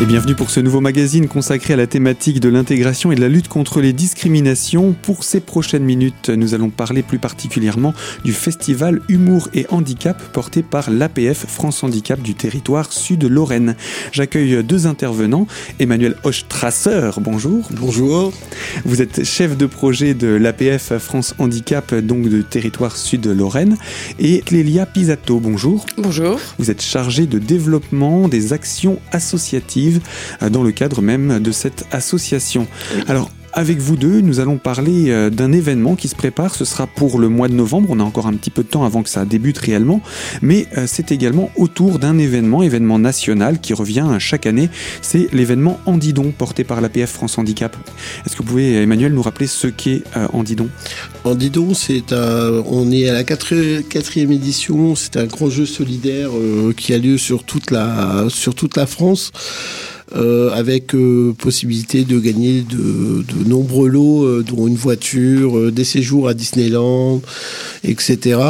Et 0.00 0.06
bienvenue 0.06 0.36
pour 0.36 0.50
ce 0.50 0.60
nouveau 0.60 0.80
magazine 0.80 1.26
consacré 1.26 1.74
à 1.74 1.76
la 1.76 1.88
thématique 1.88 2.38
de 2.38 2.48
l'intégration 2.48 3.10
et 3.10 3.16
de 3.16 3.20
la 3.20 3.28
lutte 3.28 3.48
contre 3.48 3.80
les 3.80 3.92
discriminations. 3.92 4.94
Pour 5.02 5.24
ces 5.24 5.40
prochaines 5.40 5.82
minutes, 5.82 6.28
nous 6.28 6.54
allons 6.54 6.70
parler 6.70 7.02
plus 7.02 7.18
particulièrement 7.18 7.92
du 8.24 8.32
festival 8.32 9.00
Humour 9.08 9.48
et 9.54 9.66
Handicap 9.70 10.22
porté 10.32 10.62
par 10.62 10.92
l'APF 10.92 11.46
France 11.48 11.82
Handicap 11.82 12.22
du 12.22 12.34
territoire 12.34 12.92
sud-Lorraine. 12.92 13.74
J'accueille 14.12 14.62
deux 14.62 14.86
intervenants. 14.86 15.48
Emmanuel 15.80 16.14
Hochstrasser, 16.22 17.10
bonjour. 17.20 17.66
Bonjour. 17.72 18.32
Vous 18.84 19.02
êtes 19.02 19.24
chef 19.24 19.56
de 19.56 19.66
projet 19.66 20.14
de 20.14 20.28
l'APF 20.28 20.96
France 20.98 21.34
Handicap, 21.40 21.92
donc 21.92 22.28
de 22.28 22.42
territoire 22.42 22.96
sud-Lorraine. 22.96 23.76
Et 24.20 24.42
Clélia 24.42 24.86
Pisato, 24.86 25.40
bonjour. 25.40 25.86
Bonjour. 25.96 26.38
Vous 26.60 26.70
êtes 26.70 26.82
chargé 26.82 27.26
de 27.26 27.40
développement 27.40 28.28
des 28.28 28.52
actions 28.52 29.00
associatives 29.10 29.87
euh, 30.42 30.50
dans 30.50 30.62
le 30.62 30.72
cadre 30.72 31.02
même 31.02 31.40
de 31.40 31.52
cette 31.52 31.86
association. 31.92 32.66
Alors, 33.06 33.30
avec 33.52 33.78
vous 33.78 33.96
deux, 33.96 34.20
nous 34.20 34.40
allons 34.40 34.58
parler 34.58 35.10
euh, 35.10 35.30
d'un 35.30 35.52
événement 35.52 35.96
qui 35.96 36.08
se 36.08 36.14
prépare. 36.14 36.54
Ce 36.54 36.64
sera 36.64 36.86
pour 36.86 37.18
le 37.18 37.28
mois 37.28 37.48
de 37.48 37.54
novembre. 37.54 37.88
On 37.90 38.00
a 38.00 38.02
encore 38.02 38.26
un 38.26 38.34
petit 38.34 38.50
peu 38.50 38.62
de 38.62 38.68
temps 38.68 38.84
avant 38.84 39.02
que 39.02 39.08
ça 39.08 39.24
débute 39.24 39.58
réellement. 39.58 40.00
Mais 40.42 40.66
euh, 40.76 40.84
c'est 40.86 41.12
également 41.12 41.50
autour 41.56 41.98
d'un 41.98 42.18
événement, 42.18 42.62
événement 42.62 42.98
national 42.98 43.60
qui 43.60 43.74
revient 43.74 44.16
chaque 44.18 44.46
année. 44.46 44.68
C'est 45.02 45.32
l'événement 45.32 45.80
Andidon 45.86 46.32
porté 46.36 46.64
par 46.64 46.80
l'APF 46.80 47.10
France 47.10 47.38
Handicap. 47.38 47.76
Est-ce 48.26 48.36
que 48.36 48.42
vous 48.42 48.48
pouvez, 48.48 48.82
Emmanuel, 48.82 49.12
nous 49.12 49.22
rappeler 49.22 49.46
ce 49.46 49.66
qu'est 49.66 50.02
Andidon? 50.32 50.68
Andidon, 51.24 51.74
c'est 51.74 52.12
un, 52.12 52.62
on 52.66 52.90
est 52.90 53.08
à 53.08 53.12
la 53.12 53.24
quatrième 53.24 54.32
édition. 54.32 54.94
C'est 54.94 55.16
un 55.16 55.26
grand 55.26 55.50
jeu 55.50 55.66
solidaire 55.66 56.30
qui 56.76 56.94
a 56.94 56.98
lieu 56.98 57.18
sur 57.18 57.44
toute 57.44 57.70
la, 57.70 58.26
sur 58.28 58.54
toute 58.54 58.76
la 58.76 58.86
France. 58.86 59.32
Euh, 60.16 60.50
avec 60.52 60.94
euh, 60.94 61.34
possibilité 61.36 62.04
de 62.04 62.18
gagner 62.18 62.62
de, 62.62 63.22
de 63.22 63.46
nombreux 63.46 63.88
lots, 63.88 64.24
euh, 64.24 64.42
dont 64.42 64.66
une 64.66 64.74
voiture, 64.74 65.70
des 65.70 65.84
séjours 65.84 66.28
à 66.28 66.34
Disneyland, 66.34 67.20
etc. 67.84 68.40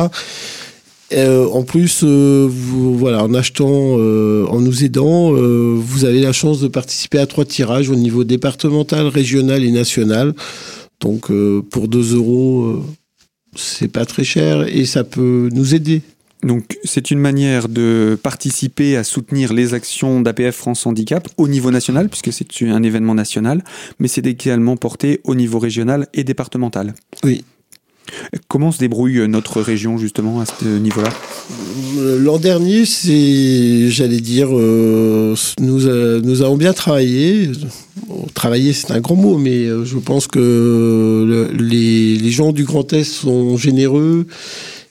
en 1.16 1.62
plus, 1.64 2.04
vous, 2.04 2.96
voilà, 2.96 3.24
en 3.24 3.34
achetant, 3.34 3.94
en 3.94 4.60
nous 4.60 4.84
aidant, 4.84 5.32
vous 5.32 6.04
avez 6.04 6.20
la 6.20 6.32
chance 6.32 6.60
de 6.60 6.68
participer 6.68 7.18
à 7.18 7.26
trois 7.26 7.44
tirages 7.44 7.88
au 7.88 7.96
niveau 7.96 8.24
départemental, 8.24 9.08
régional 9.08 9.64
et 9.64 9.72
national. 9.72 10.34
Donc, 11.00 11.32
pour 11.70 11.88
2 11.88 12.14
euros, 12.14 12.84
c'est 13.56 13.88
pas 13.88 14.04
très 14.04 14.24
cher 14.24 14.68
et 14.68 14.84
ça 14.84 15.02
peut 15.02 15.48
nous 15.52 15.74
aider. 15.74 16.02
Donc 16.42 16.78
c'est 16.84 17.10
une 17.10 17.18
manière 17.18 17.68
de 17.68 18.18
participer 18.22 18.96
à 18.96 19.04
soutenir 19.04 19.52
les 19.52 19.74
actions 19.74 20.20
d'APF 20.20 20.54
France 20.54 20.86
Handicap 20.86 21.28
au 21.36 21.48
niveau 21.48 21.70
national, 21.70 22.08
puisque 22.08 22.32
c'est 22.32 22.46
un 22.62 22.82
événement 22.82 23.14
national, 23.14 23.64
mais 23.98 24.08
c'est 24.08 24.26
également 24.26 24.76
porté 24.76 25.20
au 25.24 25.34
niveau 25.34 25.58
régional 25.58 26.06
et 26.14 26.24
départemental. 26.24 26.94
Oui. 27.24 27.44
Comment 28.48 28.72
se 28.72 28.78
débrouille 28.78 29.28
notre 29.28 29.60
région 29.60 29.98
justement 29.98 30.40
à 30.40 30.46
ce 30.46 30.64
niveau-là? 30.64 31.10
Euh, 31.98 32.18
L'an 32.18 32.38
dernier, 32.38 32.86
c'est, 32.86 33.90
j'allais 33.90 34.20
dire, 34.20 34.48
euh, 34.52 35.34
nous, 35.60 35.86
euh, 35.86 36.20
nous 36.22 36.40
avons 36.40 36.56
bien 36.56 36.72
travaillé. 36.72 37.50
travailler, 38.34 38.72
c'est 38.72 38.92
un 38.92 39.00
grand 39.00 39.16
mot, 39.16 39.36
mais 39.36 39.66
je 39.66 39.98
pense 39.98 40.26
que 40.26 41.50
les, 41.58 42.16
les 42.16 42.30
gens 42.30 42.52
du 42.52 42.64
Grand 42.64 42.90
Est 42.92 43.04
sont 43.04 43.56
généreux 43.58 44.26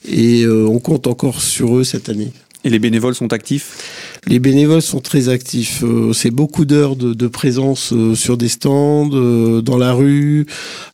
et 0.08 0.44
euh, 0.44 0.68
on 0.68 0.80
compte 0.80 1.08
encore 1.08 1.42
sur 1.42 1.78
eux 1.78 1.84
cette 1.84 2.10
année. 2.10 2.32
Et 2.64 2.70
les 2.70 2.80
bénévoles 2.80 3.16
sont 3.16 3.32
actifs? 3.34 4.20
Les 4.26 4.40
bénévoles 4.40 4.82
sont 4.82 5.00
très 5.00 5.30
actifs. 5.30 5.84
Euh, 5.84 6.12
c'est 6.12 6.32
beaucoup 6.32 6.66
d'heures 6.66 6.96
de, 6.96 7.28
présence 7.28 7.94
euh, 7.94 8.16
sur 8.16 8.36
des 8.36 8.50
stands, 8.50 9.08
dans 9.08 9.78
la 9.78 9.94
rue, 9.94 10.48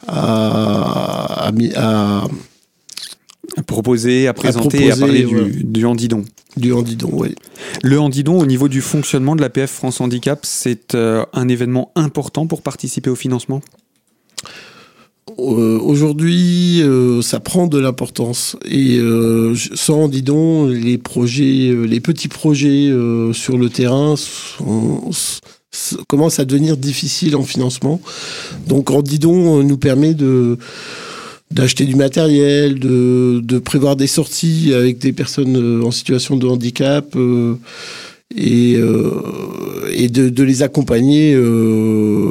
à, 0.07 1.51
proposer, 3.65 4.27
à 4.27 4.33
présenter, 4.33 4.91
à, 4.91 4.97
parler 4.97 5.23
du, 5.23 5.63
du, 5.63 5.85
handidon. 5.85 6.25
Du 6.57 6.73
handidon, 6.73 7.09
oui. 7.13 7.33
Le 7.81 7.99
handidon, 7.99 8.39
au 8.39 8.45
niveau 8.45 8.67
du 8.67 8.81
fonctionnement 8.81 9.35
de 9.35 9.41
l'APF 9.41 9.71
France 9.71 10.01
Handicap, 10.01 10.39
c'est 10.43 10.95
un 10.95 11.47
événement 11.47 11.91
important 11.95 12.45
pour 12.45 12.61
participer 12.61 13.09
au 13.09 13.15
financement? 13.15 13.61
Euh, 15.39 15.79
aujourd'hui, 15.79 16.81
euh, 16.81 17.21
ça 17.21 17.39
prend 17.39 17.67
de 17.67 17.79
l'importance. 17.79 18.57
Et 18.69 18.97
euh, 18.97 19.55
sans, 19.73 20.09
dis 20.09 20.21
donc, 20.21 20.71
les 20.71 20.97
projets, 20.97 21.73
les 21.87 21.99
petits 21.99 22.27
projets 22.27 22.91
sur 23.33 23.57
le 23.57 23.69
terrain 23.69 24.15
commencent 26.07 26.39
à 26.39 26.45
devenir 26.45 26.77
difficiles 26.77 27.35
en 27.35 27.43
financement. 27.43 27.99
Donc, 28.67 28.91
Andidon 28.91 29.63
nous 29.63 29.77
permet 29.77 30.13
de 30.13 30.57
d'acheter 31.51 31.85
du 31.85 31.95
matériel, 31.95 32.79
de, 32.79 33.39
de, 33.43 33.59
prévoir 33.59 33.95
des 33.95 34.07
sorties 34.07 34.73
avec 34.73 34.97
des 34.97 35.13
personnes 35.13 35.83
en 35.83 35.91
situation 35.91 36.35
de 36.35 36.47
handicap 36.47 37.15
et, 38.35 38.71
et 38.71 40.09
de, 40.09 40.29
de, 40.29 40.43
les 40.43 40.63
accompagner 40.63 41.37
au 41.37 42.25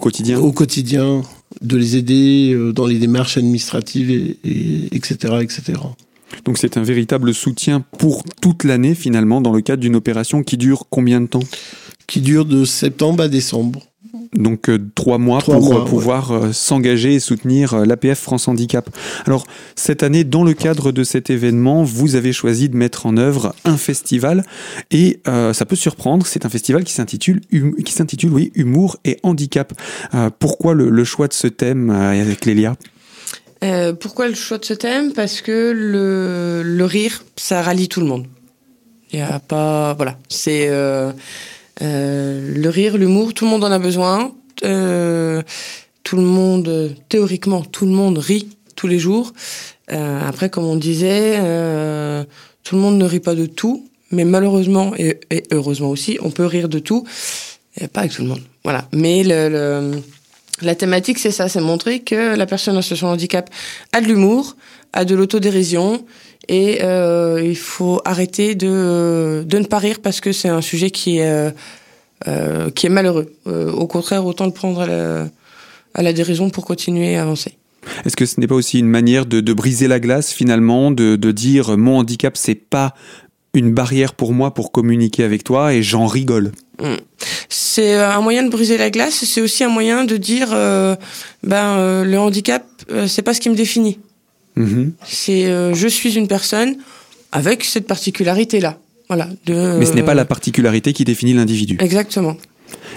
quotidien. 0.00 0.40
Au 0.40 0.50
quotidien 0.50 1.22
de 1.62 1.76
les 1.76 1.96
aider 1.96 2.52
euh, 2.52 2.72
dans 2.72 2.86
les 2.86 2.98
démarches 2.98 3.38
administratives, 3.38 4.10
et, 4.10 4.88
etc., 4.92 5.38
etc. 5.40 5.74
Donc 6.44 6.58
c'est 6.58 6.76
un 6.76 6.82
véritable 6.82 7.32
soutien 7.34 7.84
pour 7.98 8.24
toute 8.40 8.64
l'année 8.64 8.94
finalement 8.94 9.40
dans 9.40 9.52
le 9.52 9.60
cadre 9.62 9.80
d'une 9.80 9.96
opération 9.96 10.42
qui 10.42 10.56
dure 10.56 10.84
combien 10.90 11.20
de 11.20 11.26
temps? 11.26 11.42
Qui 12.06 12.20
dure 12.20 12.44
de 12.44 12.64
septembre 12.64 13.24
à 13.24 13.28
décembre. 13.28 13.82
Donc 14.34 14.68
euh, 14.68 14.78
trois 14.94 15.18
mois 15.18 15.40
pour 15.40 15.84
pouvoir 15.84 16.32
euh, 16.32 16.52
s'engager 16.52 17.14
et 17.14 17.20
soutenir 17.20 17.74
euh, 17.74 17.84
l'APF 17.84 18.18
France 18.18 18.48
Handicap. 18.48 18.88
Alors 19.26 19.46
cette 19.74 20.02
année, 20.02 20.24
dans 20.24 20.44
le 20.44 20.54
cadre 20.54 20.92
de 20.92 21.04
cet 21.04 21.30
événement, 21.30 21.82
vous 21.82 22.14
avez 22.16 22.32
choisi 22.32 22.68
de 22.68 22.76
mettre 22.76 23.06
en 23.06 23.16
œuvre 23.16 23.54
un 23.64 23.76
festival 23.76 24.44
et 24.90 25.20
ça 25.24 25.64
peut 25.66 25.76
surprendre. 25.76 26.26
C'est 26.26 26.46
un 26.46 26.48
festival 26.48 26.84
qui 26.84 26.92
s'intitule 26.92 27.40
qui 27.84 27.92
s'intitule 27.92 28.32
oui 28.32 28.52
Humour 28.54 28.96
et 29.04 29.18
Handicap. 29.22 29.72
pourquoi 30.38 30.74
le, 30.74 31.04
choix 31.04 31.28
de 31.28 31.32
ce 31.32 31.46
thème 31.46 31.90
avec 31.90 32.44
Lélia? 32.44 32.76
Pourquoi 34.00 34.28
le 34.28 34.34
choix 34.34 34.58
de 34.58 34.64
ce 34.64 34.74
thème? 34.74 35.12
Parce 35.12 35.40
que 35.40 35.72
le, 35.74 36.62
le 36.62 36.84
rire, 36.84 37.24
ça 37.36 37.62
rallie 37.62 37.88
tout 37.88 38.00
le 38.00 38.06
monde. 38.06 38.26
Il 39.12 39.20
y 39.20 39.22
a 39.22 39.38
pas 39.38 39.94
voilà, 39.94 40.18
c'est 40.28 40.68
euh, 40.68 41.12
le 41.80 42.68
rire, 42.68 42.96
l'humour, 42.96 43.34
tout 43.34 43.44
le 43.44 43.50
monde 43.50 43.64
en 43.64 43.70
a 43.70 43.78
besoin. 43.78 44.32
Euh, 44.64 45.42
tout 46.02 46.16
le 46.16 46.22
monde, 46.22 46.94
théoriquement, 47.08 47.62
tout 47.62 47.84
le 47.84 47.92
monde 47.92 48.18
rit 48.18 48.48
tous 48.76 48.86
les 48.86 48.98
jours. 48.98 49.32
Euh, 49.92 50.20
après, 50.26 50.50
comme 50.50 50.64
on 50.64 50.76
disait, 50.76 51.36
tout 52.62 52.76
le 52.76 52.80
monde 52.80 52.98
ne 52.98 53.04
rit 53.04 53.20
pas 53.20 53.34
de 53.34 53.46
tout, 53.46 53.88
mais 54.10 54.24
malheureusement 54.24 54.92
et, 54.96 55.18
heureusement 55.50 55.90
aussi, 55.90 56.18
on 56.22 56.30
peut 56.30 56.46
rire 56.46 56.68
de 56.68 56.78
tout, 56.78 57.04
et 57.80 57.88
pas 57.88 58.00
avec 58.00 58.12
tout 58.12 58.22
le 58.22 58.28
monde. 58.28 58.42
Voilà. 58.64 58.88
Mais 58.92 59.22
le, 59.24 60.00
la 60.62 60.74
thématique, 60.74 61.18
c'est 61.18 61.30
ça, 61.30 61.48
c'est 61.48 61.60
montrer 61.60 62.00
que 62.00 62.36
la 62.36 62.46
personne 62.46 62.76
en 62.76 62.82
situation 62.82 63.08
de 63.08 63.12
handicap 63.12 63.50
a 63.92 64.00
de 64.00 64.06
l'humour, 64.06 64.56
a 64.92 65.04
de 65.04 65.14
l'autodérision, 65.14 66.04
et 66.48 66.78
euh, 66.82 67.42
il 67.44 67.56
faut 67.56 68.00
arrêter 68.04 68.54
de, 68.54 69.44
de 69.46 69.58
ne 69.58 69.64
pas 69.64 69.78
rire 69.78 69.98
parce 70.02 70.20
que 70.20 70.32
c'est 70.32 70.48
un 70.48 70.60
sujet 70.60 70.90
qui 70.90 71.18
est, 71.18 71.28
euh, 71.28 71.50
euh 72.28 72.70
qui 72.70 72.86
est 72.86 72.90
malheureux. 72.90 73.32
Au 73.46 73.86
contraire, 73.86 74.24
autant 74.24 74.46
le 74.46 74.52
prendre 74.52 74.80
à 74.80 74.86
la, 74.86 75.28
à 75.94 76.02
la 76.02 76.12
dérision 76.12 76.50
pour 76.50 76.64
continuer 76.64 77.16
à 77.16 77.22
avancer. 77.22 77.52
Est-ce 78.04 78.16
que 78.16 78.26
ce 78.26 78.40
n'est 78.40 78.46
pas 78.46 78.54
aussi 78.54 78.78
une 78.78 78.88
manière 78.88 79.26
de, 79.26 79.40
de 79.40 79.52
briser 79.52 79.88
la 79.88 80.00
glace 80.00 80.32
finalement, 80.32 80.90
de, 80.90 81.16
de 81.16 81.32
dire 81.32 81.76
mon 81.76 81.98
handicap 81.98 82.36
c'est 82.36 82.54
pas 82.54 82.94
une 83.54 83.72
barrière 83.72 84.14
pour 84.14 84.32
moi 84.32 84.52
pour 84.52 84.72
communiquer 84.72 85.24
avec 85.24 85.44
toi 85.44 85.72
et 85.74 85.82
j'en 85.82 86.06
rigole? 86.06 86.52
C'est 87.48 87.94
un 87.94 88.20
moyen 88.20 88.42
de 88.42 88.50
briser 88.50 88.78
la 88.78 88.90
glace, 88.90 89.24
c'est 89.24 89.40
aussi 89.40 89.64
un 89.64 89.68
moyen 89.68 90.04
de 90.04 90.16
dire 90.16 90.48
euh, 90.52 90.96
ben 91.42 92.04
le 92.04 92.16
handicap 92.18 92.64
c'est 93.06 93.22
pas 93.22 93.34
ce 93.34 93.40
qui 93.40 93.50
me 93.50 93.54
définit. 93.54 93.98
Mhm. 94.56 94.92
C'est 95.06 95.46
euh, 95.46 95.74
je 95.74 95.86
suis 95.86 96.16
une 96.16 96.28
personne 96.28 96.76
avec 97.32 97.64
cette 97.64 97.86
particularité 97.86 98.60
là. 98.60 98.78
Voilà. 99.08 99.28
De, 99.44 99.76
Mais 99.78 99.86
ce 99.86 99.92
n'est 99.92 100.02
pas 100.02 100.14
la 100.14 100.24
particularité 100.24 100.92
qui 100.92 101.04
définit 101.04 101.34
l'individu. 101.34 101.76
Exactement. 101.80 102.36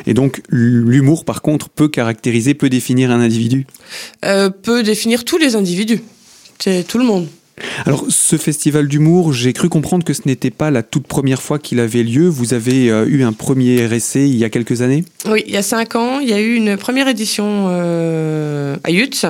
Et 0.07 0.15
donc 0.15 0.41
l'humour, 0.49 1.23
par 1.25 1.43
contre, 1.43 1.69
peut 1.69 1.87
caractériser, 1.87 2.55
peut 2.55 2.69
définir 2.69 3.11
un 3.11 3.19
individu? 3.19 3.67
Euh, 4.25 4.49
peut 4.49 4.81
définir 4.81 5.23
tous 5.23 5.37
les 5.37 5.55
individus. 5.55 6.01
C'est 6.57 6.87
tout 6.87 6.97
le 6.97 7.03
monde. 7.03 7.27
Alors, 7.85 8.05
ce 8.09 8.37
festival 8.37 8.87
d'humour, 8.87 9.33
j'ai 9.33 9.53
cru 9.53 9.69
comprendre 9.69 10.03
que 10.03 10.13
ce 10.13 10.21
n'était 10.25 10.51
pas 10.51 10.71
la 10.71 10.83
toute 10.83 11.07
première 11.07 11.41
fois 11.41 11.59
qu'il 11.59 11.79
avait 11.79 12.03
lieu. 12.03 12.27
Vous 12.27 12.53
avez 12.53 12.89
euh, 12.91 13.05
eu 13.07 13.23
un 13.23 13.33
premier 13.33 13.81
essai 13.93 14.27
il 14.29 14.35
y 14.35 14.43
a 14.43 14.49
quelques 14.49 14.81
années? 14.81 15.03
Oui, 15.29 15.43
il 15.47 15.53
y 15.53 15.57
a 15.57 15.61
cinq 15.61 15.95
ans, 15.95 16.19
il 16.19 16.29
y 16.29 16.33
a 16.33 16.39
eu 16.39 16.55
une 16.55 16.77
première 16.77 17.07
édition 17.07 17.67
euh, 17.69 18.75
à 18.83 18.91
Yutz. 18.91 19.25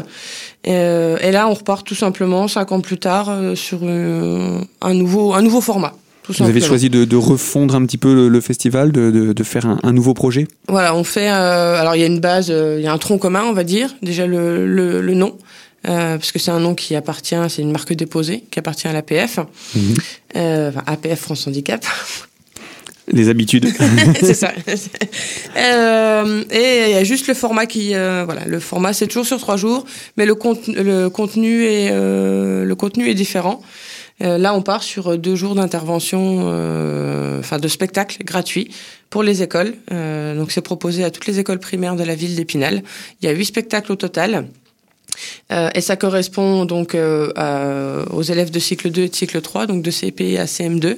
et 0.65 1.31
là, 1.31 1.47
on 1.49 1.53
repart 1.53 1.85
tout 1.85 1.95
simplement 1.95 2.47
cinq 2.47 2.71
ans 2.71 2.81
plus 2.81 2.97
tard 2.97 3.31
sur 3.55 3.79
un, 3.83 4.93
nouveau, 4.93 5.33
un 5.33 5.41
nouveau 5.41 5.61
format 5.61 5.93
Vous 6.27 6.43
avez 6.43 6.61
choisi 6.61 6.89
de, 6.89 7.05
de 7.05 7.15
refondre 7.15 7.75
un 7.75 7.85
petit 7.85 7.97
peu 7.97 8.13
le, 8.13 8.27
le 8.29 8.41
festival, 8.41 8.91
de, 8.91 9.09
de, 9.09 9.33
de 9.33 9.43
faire 9.43 9.65
un, 9.65 9.79
un 9.83 9.93
nouveau 9.93 10.13
projet? 10.13 10.47
Voilà, 10.67 10.95
on 10.95 11.03
fait. 11.03 11.29
euh, 11.31 11.79
alors 11.79 11.95
il 11.95 12.01
y 12.01 12.03
a 12.03 12.07
une 12.07 12.19
base, 12.19 12.49
euh, 12.51 12.75
il 12.77 12.83
y 12.83 12.87
a 12.87 12.93
un 12.93 12.97
tronc 12.97 13.17
commun, 13.17 13.43
on 13.45 13.53
va 13.53 13.63
dire. 13.63 13.95
Déjà 14.03 14.27
le, 14.27 14.67
le, 14.67 15.01
le 15.01 15.13
nom, 15.13 15.35
euh, 15.87 16.17
parce 16.17 16.31
que 16.31 16.39
c'est 16.39 16.51
un 16.51 16.59
nom 16.59 16.75
qui 16.75 16.95
appartient, 16.95 17.35
c'est 17.49 17.61
une 17.61 17.71
marque 17.71 17.93
déposée 17.93 18.43
qui 18.51 18.59
appartient 18.59 18.87
à 18.87 18.93
l'APF, 18.93 19.39
Mhm. 19.75 19.93
euh, 20.35 20.69
enfin, 20.69 20.83
APF 20.87 21.19
France 21.19 21.47
Handicap. 21.47 21.85
Les 23.11 23.29
habitudes 23.29 23.67
c'est 24.19 24.35
ça. 24.35 24.51
Euh, 25.57 26.43
et 26.51 26.83
il 26.89 26.91
y 26.91 26.95
a 26.97 27.03
juste 27.03 27.27
le 27.27 27.33
format 27.33 27.65
qui, 27.65 27.95
euh, 27.95 28.23
voilà, 28.25 28.45
le 28.45 28.59
format 28.59 28.93
c'est 28.93 29.07
toujours 29.07 29.25
sur 29.25 29.39
trois 29.39 29.57
jours, 29.57 29.85
mais 30.17 30.25
le 30.25 30.35
contenu, 30.35 30.75
le 30.75 31.09
contenu 31.09 31.63
est, 31.65 31.89
euh, 31.91 32.63
le 32.65 32.75
contenu 32.75 33.09
est 33.09 33.15
différent. 33.15 33.61
Euh, 34.21 34.37
là, 34.37 34.53
on 34.53 34.61
part 34.61 34.83
sur 34.83 35.17
deux 35.17 35.35
jours 35.35 35.55
d'intervention, 35.55 36.49
euh, 36.51 37.39
enfin 37.39 37.57
de 37.57 37.67
spectacle 37.69 38.17
gratuit 38.25 38.69
pour 39.09 39.23
les 39.23 39.41
écoles. 39.43 39.73
Euh, 39.93 40.35
donc, 40.35 40.51
c'est 40.51 40.61
proposé 40.61 41.05
à 41.05 41.09
toutes 41.09 41.25
les 41.25 41.39
écoles 41.39 41.59
primaires 41.59 41.95
de 41.95 42.03
la 42.03 42.15
ville 42.15 42.35
d'Épinal. 42.35 42.83
Il 43.21 43.25
y 43.25 43.29
a 43.29 43.31
huit 43.33 43.45
spectacles 43.45 43.93
au 43.93 43.95
total. 43.95 44.47
Euh, 45.51 45.69
et 45.73 45.81
ça 45.81 45.95
correspond 45.95 46.65
donc 46.65 46.93
euh, 46.93 48.05
aux 48.11 48.21
élèves 48.21 48.51
de 48.51 48.59
cycle 48.59 48.91
2 48.91 49.01
et 49.03 49.09
de 49.09 49.15
cycle 49.15 49.41
3, 49.41 49.65
donc 49.65 49.81
de 49.81 49.91
CP 49.91 50.37
à 50.37 50.45
CM2. 50.45 50.97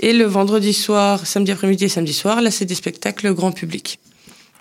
Et 0.00 0.12
le 0.12 0.24
vendredi 0.24 0.72
soir, 0.72 1.26
samedi 1.26 1.52
après-midi 1.52 1.84
et 1.84 1.88
samedi 1.88 2.12
soir, 2.12 2.40
là, 2.40 2.50
c'est 2.50 2.64
des 2.64 2.74
spectacles 2.74 3.34
grand 3.34 3.52
public. 3.52 3.98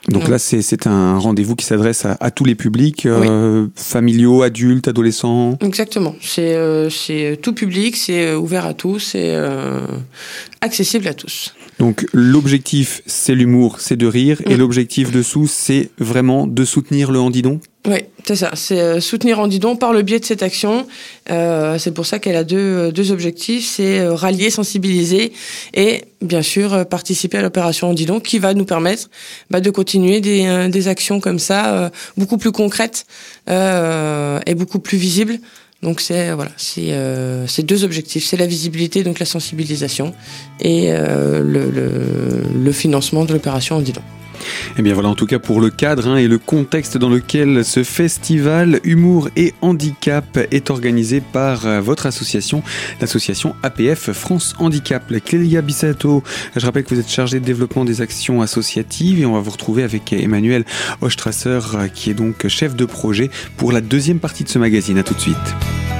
Donc 0.10 0.24
Non. 0.24 0.30
là, 0.32 0.40
c'est 0.40 0.64
c'est 0.64 0.88
un 0.88 1.20
rendez-vous 1.20 1.56
qui 1.56 1.64
s'adresse 1.66 2.06
à, 2.06 2.18
à 2.20 2.32
tous 2.32 2.44
les 2.44 2.56
publics, 2.56 3.06
euh, 3.06 3.68
familiaux, 3.76 4.42
adultes, 4.42 4.88
adolescents. 4.88 5.58
Exactement. 5.62 6.16
C'est 6.22 6.56
euh, 6.56 6.90
c'est 6.90 7.38
tout 7.42 7.54
public, 7.54 7.96
c'est 7.96 8.26
euh, 8.26 8.38
ouvert 8.38 8.66
à 8.66 8.74
tous, 8.74 8.98
c'est 9.00 9.36
euh, 9.36 9.82
accessible 10.62 11.08
à 11.08 11.14
tous. 11.14 11.54
Donc 11.78 12.06
l'objectif, 12.14 13.02
c'est 13.06 13.36
l'humour, 13.36 13.80
c'est 13.80 13.96
de 13.96 14.08
rire, 14.08 14.42
et 14.48 14.56
Mm. 14.56 14.58
l'objectif 14.60 15.12
dessous, 15.12 15.48
c'est 15.48 15.90
vraiment 16.00 16.48
de 16.48 16.66
soutenir 16.66 17.12
le 17.12 17.20
handidon. 17.20 17.60
Oui, 17.88 17.98
c'est 18.26 18.36
ça. 18.36 18.52
C'est 18.56 19.00
soutenir 19.02 19.40
Andidon 19.40 19.76
par 19.76 19.92
le 19.94 20.02
biais 20.04 20.20
de 20.20 20.26
cette 20.26 20.44
action. 20.44 20.86
Euh, 21.32 21.78
c'est 21.80 21.92
pour 21.94 22.06
ça 22.06 22.20
qu'elle 22.20 22.36
a 22.36 22.44
deux, 22.44 22.92
deux 22.92 23.12
objectifs. 23.12 23.66
C'est 23.68 24.08
rallier, 24.08 24.50
sensibiliser 24.52 25.32
et 25.74 26.04
bien 26.22 26.42
sûr 26.42 26.74
euh, 26.74 26.84
participer 26.84 27.38
à 27.38 27.42
l'opération 27.42 27.90
Andidon 27.90 28.20
qui 28.20 28.40
va 28.40 28.54
nous 28.54 28.66
permettre 28.66 29.10
bah, 29.50 29.62
de 29.62 29.70
continuer 29.70 30.22
des, 30.22 30.46
euh, 30.46 30.70
des 30.70 30.88
actions 30.88 31.20
comme 31.20 31.40
ça, 31.40 31.74
euh, 31.74 31.90
beaucoup 32.18 32.38
plus 32.38 32.52
concrètes 32.52 33.06
euh, 33.50 34.40
et 34.46 34.56
beaucoup 34.56 34.80
plus 34.80 34.98
visibles. 34.98 35.40
Donc 35.82 36.00
c'est 36.00 36.32
voilà, 36.34 36.52
c'est 36.58 36.90
euh, 36.92 37.48
deux 37.64 37.84
objectifs, 37.84 38.26
c'est 38.26 38.38
la 38.38 38.46
visibilité, 38.46 39.04
donc 39.04 39.18
la 39.18 39.26
sensibilisation 39.26 40.14
et 40.60 40.92
le, 40.92 42.72
financement 42.72 43.26
de 43.26 43.34
l'opération 43.34 43.78
Andidon. 43.78 44.02
Et 44.78 44.82
bien 44.82 44.94
voilà 44.94 45.10
en 45.10 45.16
tout 45.16 45.26
cas 45.26 45.40
pour 45.40 45.62
le 45.62 45.70
cadre 45.70 46.08
hein, 46.08 46.18
et 46.18 46.28
le 46.28 46.38
contexte 46.38 46.98
dans 46.98 47.10
lequel 47.10 47.66
ce 47.66 47.84
festival 47.84 48.80
Humour 48.84 49.30
et 49.36 49.54
Handicap 49.62 50.40
est 50.52 50.70
organisé 50.70 51.22
par 51.22 51.66
euh, 51.66 51.82
votre 51.82 52.06
association, 52.06 52.64
l'association 53.00 53.56
APF 53.64 54.12
France 54.12 54.56
Handicap. 54.60 55.04
Clélia 55.24 55.62
Bissato, 55.62 56.24
je 56.56 56.66
rappelle 56.66 56.84
que 56.84 56.94
vous 56.94 57.00
êtes 57.00 57.10
chargé 57.10 57.40
de 57.40 57.46
développement 57.46 57.86
des 57.86 58.02
actions 58.02 58.42
associatives 58.42 59.20
et 59.20 59.26
on 59.26 59.34
va 59.34 59.40
vous 59.40 59.52
retrouver 59.52 59.84
avec 59.84 60.14
Emmanuel 60.14 60.66
Ostrasser 61.02 61.60
euh, 61.74 61.88
qui 61.88 62.10
est 62.10 62.16
donc 62.16 62.48
chef 62.48 62.76
de 62.76 62.86
projet 62.86 63.30
pour 63.58 63.72
la 63.72 63.82
deuxième 63.82 64.20
partie 64.20 64.44
de 64.44 64.50
ce 64.50 64.60
magazine. 64.60 64.98
À 64.98 65.04
tout 65.04 65.14
de 65.14 65.20
suite. 65.20 65.91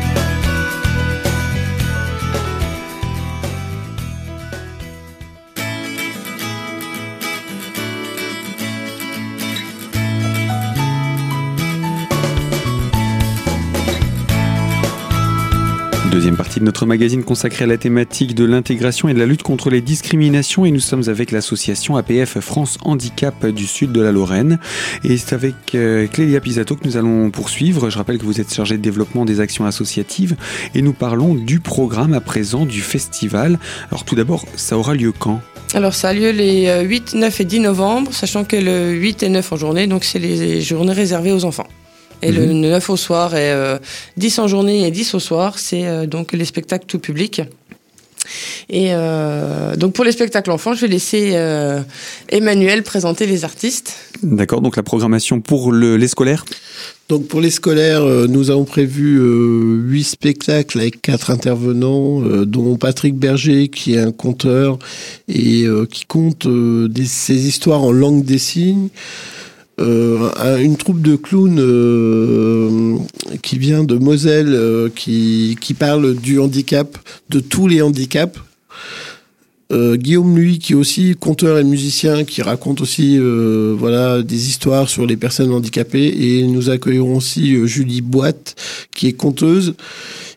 Partie 16.52 16.66
notre 16.66 16.86
magazine 16.86 17.24
consacrée 17.24 17.64
à 17.64 17.68
la 17.68 17.78
thématique 17.78 18.36
de 18.36 18.44
l'intégration 18.44 19.08
et 19.08 19.14
de 19.14 19.20
la 19.20 19.26
lutte 19.26 19.42
contre 19.42 19.70
les 19.70 19.80
discriminations 19.80 20.66
et 20.66 20.72
nous 20.72 20.82
sommes 20.82 21.04
avec 21.08 21.32
l'association 21.32 21.96
APF 21.96 22.42
France 22.42 22.78
Handicap 22.84 23.46
du 23.46 23.66
sud 23.66 23.94
de 23.94 24.02
la 24.02 24.12
Lorraine 24.12 24.60
et 25.06 25.16
c'est 25.16 25.34
avec 25.34 25.56
euh, 25.76 26.08
Clélia 26.08 26.42
Pisato 26.42 26.76
que 26.76 26.86
nous 26.86 26.98
allons 26.98 27.32
poursuivre. 27.32 27.90
Je 27.90 27.98
rappelle 27.98 28.18
que 28.18 28.26
vous 28.26 28.42
êtes 28.42 28.54
chargée 28.54 28.76
de 28.76 28.82
développement 28.82 29.24
des 29.24 29.40
actions 29.40 29.66
associatives 29.66 30.36
et 30.76 30.82
nous 30.82 30.92
parlons 30.92 31.36
du 31.36 31.62
programme 31.62 32.14
à 32.14 32.20
présent 32.20 32.66
du 32.66 32.82
festival. 32.82 33.58
Alors 33.90 34.04
tout 34.04 34.16
d'abord, 34.16 34.46
ça 34.58 34.78
aura 34.78 34.94
lieu 34.94 35.14
quand? 35.18 35.40
Alors 35.74 35.94
ça 35.94 36.10
a 36.10 36.14
lieu 36.14 36.32
les 36.32 36.68
euh, 36.68 36.82
8, 36.82 37.14
9 37.14 37.40
et 37.40 37.46
10 37.46 37.60
novembre, 37.62 38.14
sachant 38.14 38.44
que 38.44 38.58
le 38.58 38.92
8 38.92 39.24
et 39.24 39.30
9 39.30 39.54
en 39.54 39.56
journée, 39.56 39.88
donc 39.88 40.04
c'est 40.04 40.20
les 40.20 40.62
journées 40.62 40.92
réservées 40.92 41.32
aux 41.32 41.46
enfants. 41.46 41.68
Et 42.22 42.32
le 42.32 42.46
9 42.54 42.90
au 42.90 42.98
soir 42.98 43.36
et 43.36 43.52
euh, 43.52 43.78
10 44.18 44.40
en 44.40 44.48
journée 44.48 44.86
et 44.88 44.92
10 44.92 45.16
au 45.16 45.20
soir, 45.20 45.58
c'est 45.58 45.88
euh, 45.88 46.06
donc 46.06 46.34
les 46.34 46.46
spectacles 46.46 46.86
tout 46.86 47.00
public. 47.00 47.42
Et 48.70 48.90
euh, 48.92 49.76
donc 49.76 49.94
pour 49.94 50.06
les 50.06 50.12
spectacles 50.12 50.52
enfants, 50.52 50.74
je 50.74 50.82
vais 50.82 50.88
laisser 50.88 51.32
euh, 51.34 51.82
Emmanuel 52.30 52.84
présenter 52.84 53.26
les 53.26 53.44
artistes. 53.44 53.96
D'accord, 54.22 54.62
donc 54.62 54.78
la 54.78 54.84
programmation 54.84 55.42
pour 55.42 55.72
le- 55.72 55.98
les 55.98 56.08
scolaires? 56.08 56.46
Donc 57.10 57.28
pour 57.28 57.42
les 57.42 57.50
scolaires, 57.50 58.04
euh, 58.04 58.28
nous 58.28 58.52
avons 58.52 58.64
prévu 58.64 59.18
euh, 59.20 59.82
huit 59.84 60.04
spectacles 60.06 60.80
avec 60.80 61.02
quatre 61.02 61.32
intervenants, 61.32 62.22
euh, 62.24 62.46
dont 62.46 62.78
Patrick 62.78 63.16
Berger 63.16 63.68
qui 63.68 63.96
est 63.96 64.00
un 64.00 64.12
conteur 64.14 64.78
et 65.28 65.64
euh, 65.64 65.86
qui 65.86 66.06
compte 66.06 66.46
euh, 66.46 66.88
des, 66.88 67.06
ses 67.06 67.48
histoires 67.48 67.82
en 67.84 67.92
langue 67.92 68.24
des 68.24 68.38
signes. 68.38 68.88
Euh, 69.82 70.30
un- 70.38 70.60
une 70.60 70.78
troupe 70.78 71.02
de 71.02 71.16
clowns 71.16 71.58
euh, 71.60 72.98
qui 73.42 73.58
vient 73.58 73.84
de 73.84 73.96
Moselle, 73.96 74.54
euh, 74.54 74.90
qui, 74.96 75.58
qui 75.60 75.74
parle 75.74 76.16
du 76.16 76.40
handicap, 76.40 76.98
de 77.30 77.40
tous 77.40 77.68
les 77.68 77.82
handicaps. 77.82 78.38
Guillaume 79.74 80.36
lui 80.38 80.60
qui 80.60 80.74
est 80.74 80.76
aussi 80.76 81.16
conteur 81.18 81.58
et 81.58 81.64
musicien 81.64 82.26
qui 82.26 82.42
raconte 82.42 82.82
aussi 82.82 83.18
voilà 83.18 84.22
des 84.22 84.50
histoires 84.50 84.90
sur 84.90 85.06
les 85.06 85.16
personnes 85.16 85.50
handicapées 85.54 86.14
et 86.40 86.46
nous 86.46 86.70
accueillerons 86.70 87.16
aussi 87.16 87.56
Julie 87.70 88.02
Boite 88.02 88.56
qui 88.94 89.08
est 89.08 89.14
conteuse 89.14 89.76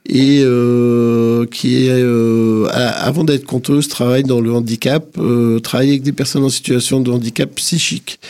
et 0.06 0.40
euh, 0.42 1.46
qui 1.46 1.86
est 1.86 1.88
euh, 1.90 2.66
avant 2.72 3.24
d'être 3.24 3.46
conteuse 3.46 3.88
travaille 3.88 4.22
dans 4.22 4.40
le 4.40 4.52
handicap 4.52 5.06
euh, 5.18 5.60
travaille 5.60 5.88
avec 5.90 6.02
des 6.02 6.12
personnes 6.12 6.44
en 6.44 6.50
situation 6.50 7.00
de 7.00 7.10
handicap 7.10 7.54
psychique 7.54 8.20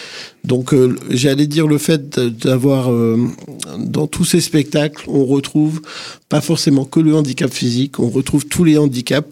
donc 0.45 0.73
j'allais 1.11 1.47
dire 1.49 1.66
le 1.66 1.78
fait 1.78 2.21
d'avoir 2.21 2.90
dans 3.78 4.07
tous 4.07 4.25
ces 4.25 4.40
spectacles 4.43 5.04
on 5.09 5.25
retrouve 5.25 5.81
pas 6.28 6.40
forcément 6.43 6.85
que 6.85 7.00
le 7.00 7.14
handicap 7.16 7.52
physique 7.52 7.99
on 7.99 8.09
retrouve 8.09 8.47
tous 8.47 8.62
les 8.62 8.76
handicaps 8.78 9.26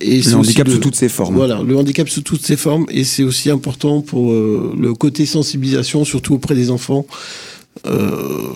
et 0.00 0.22
Le 0.22 0.34
handicap 0.36 0.66
le- 0.68 0.74
sous 0.74 0.78
toutes 0.80 0.94
ses 0.94 1.08
formes. 1.08 1.34
voilà, 1.34 1.60
le 1.62 1.76
handicap 1.76 2.08
sous 2.08 2.22
toutes 2.22 2.44
ses 2.46 2.56
formes, 2.56 2.86
et 2.90 3.04
c'est 3.04 3.22
aussi 3.24 3.50
important 3.50 4.00
pour 4.00 4.32
le 4.32 4.92
côté 4.94 5.24
sensibilisation, 5.24 6.04
surtout 6.04 6.34
auprès 6.34 6.54
des 6.56 6.70
enfants. 6.70 7.06
Euh, 7.86 8.48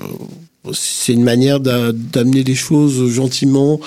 c'est 0.73 1.13
une 1.13 1.25
manière 1.25 1.61
d'a- 1.61 1.93
d'amener 1.93 2.45
les 2.45 2.55
choses 2.55 3.09
gentiment, 3.11 3.81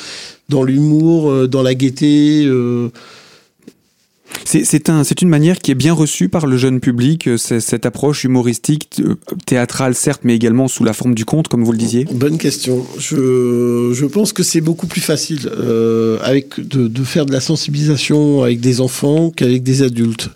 dans 0.49 0.63
l'humour, 0.63 1.31
euh, 1.31 1.47
dans 1.47 1.61
la 1.63 1.73
gaieté. 1.75 2.43
euh, 2.45 2.89
C'est 4.45 4.63
c'est 4.65 4.89
un, 4.89 5.03
c'est 5.03 5.21
une 5.21 5.29
manière 5.29 5.59
qui 5.59 5.71
est 5.71 5.75
bien 5.75 5.93
reçue 5.93 6.27
par 6.29 6.45
le 6.47 6.57
jeune 6.57 6.79
public, 6.79 7.27
euh, 7.27 7.37
cette 7.37 7.85
approche 7.85 8.23
humoristique, 8.23 9.01
théâtrale 9.45 9.93
certes, 9.93 10.21
mais 10.23 10.35
également 10.35 10.67
sous 10.67 10.83
la 10.83 10.93
forme 10.93 11.13
du 11.15 11.25
conte, 11.25 11.47
comme 11.47 11.63
vous 11.63 11.71
le 11.73 11.77
disiez. 11.77 12.05
Bonne 12.11 12.37
question. 12.37 12.85
Je, 12.97 13.91
je 13.93 14.05
pense 14.05 14.31
que 14.33 14.43
c'est 14.43 14.61
beaucoup 14.61 14.87
plus 14.87 15.01
facile 15.01 15.49
euh, 15.57 16.17
avec 16.21 16.59
de, 16.65 16.87
de 16.87 17.03
faire 17.03 17.25
de 17.25 17.31
la 17.33 17.41
sensibilisation 17.41 18.41
avec 18.43 18.59
des 18.61 18.79
enfants 18.81 19.31
qu'avec 19.35 19.63
des 19.63 19.83
adultes. 19.83 20.29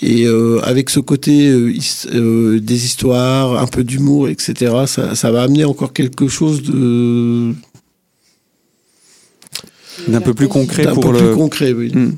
Et 0.00 0.26
euh, 0.26 0.60
avec 0.62 0.90
ce 0.90 1.00
côté 1.00 1.48
euh, 1.48 1.72
euh, 2.14 2.60
des 2.60 2.84
histoires, 2.84 3.60
un 3.60 3.66
peu 3.66 3.82
d'humour, 3.82 4.28
etc., 4.28 4.72
ça, 4.86 5.14
ça 5.16 5.32
va 5.32 5.42
amener 5.42 5.64
encore 5.64 5.92
quelque 5.92 6.28
chose 6.28 6.62
de 6.62 7.52
D'un 10.06 10.20
peu 10.20 10.34
plus 10.34 10.48
concret 10.48 10.84
pour 10.92 11.00
peu 11.02 11.12
le. 11.12 11.18
plus 11.18 11.34
concret. 11.34 11.72
Oui. 11.72 11.90
Hmm. 11.92 12.12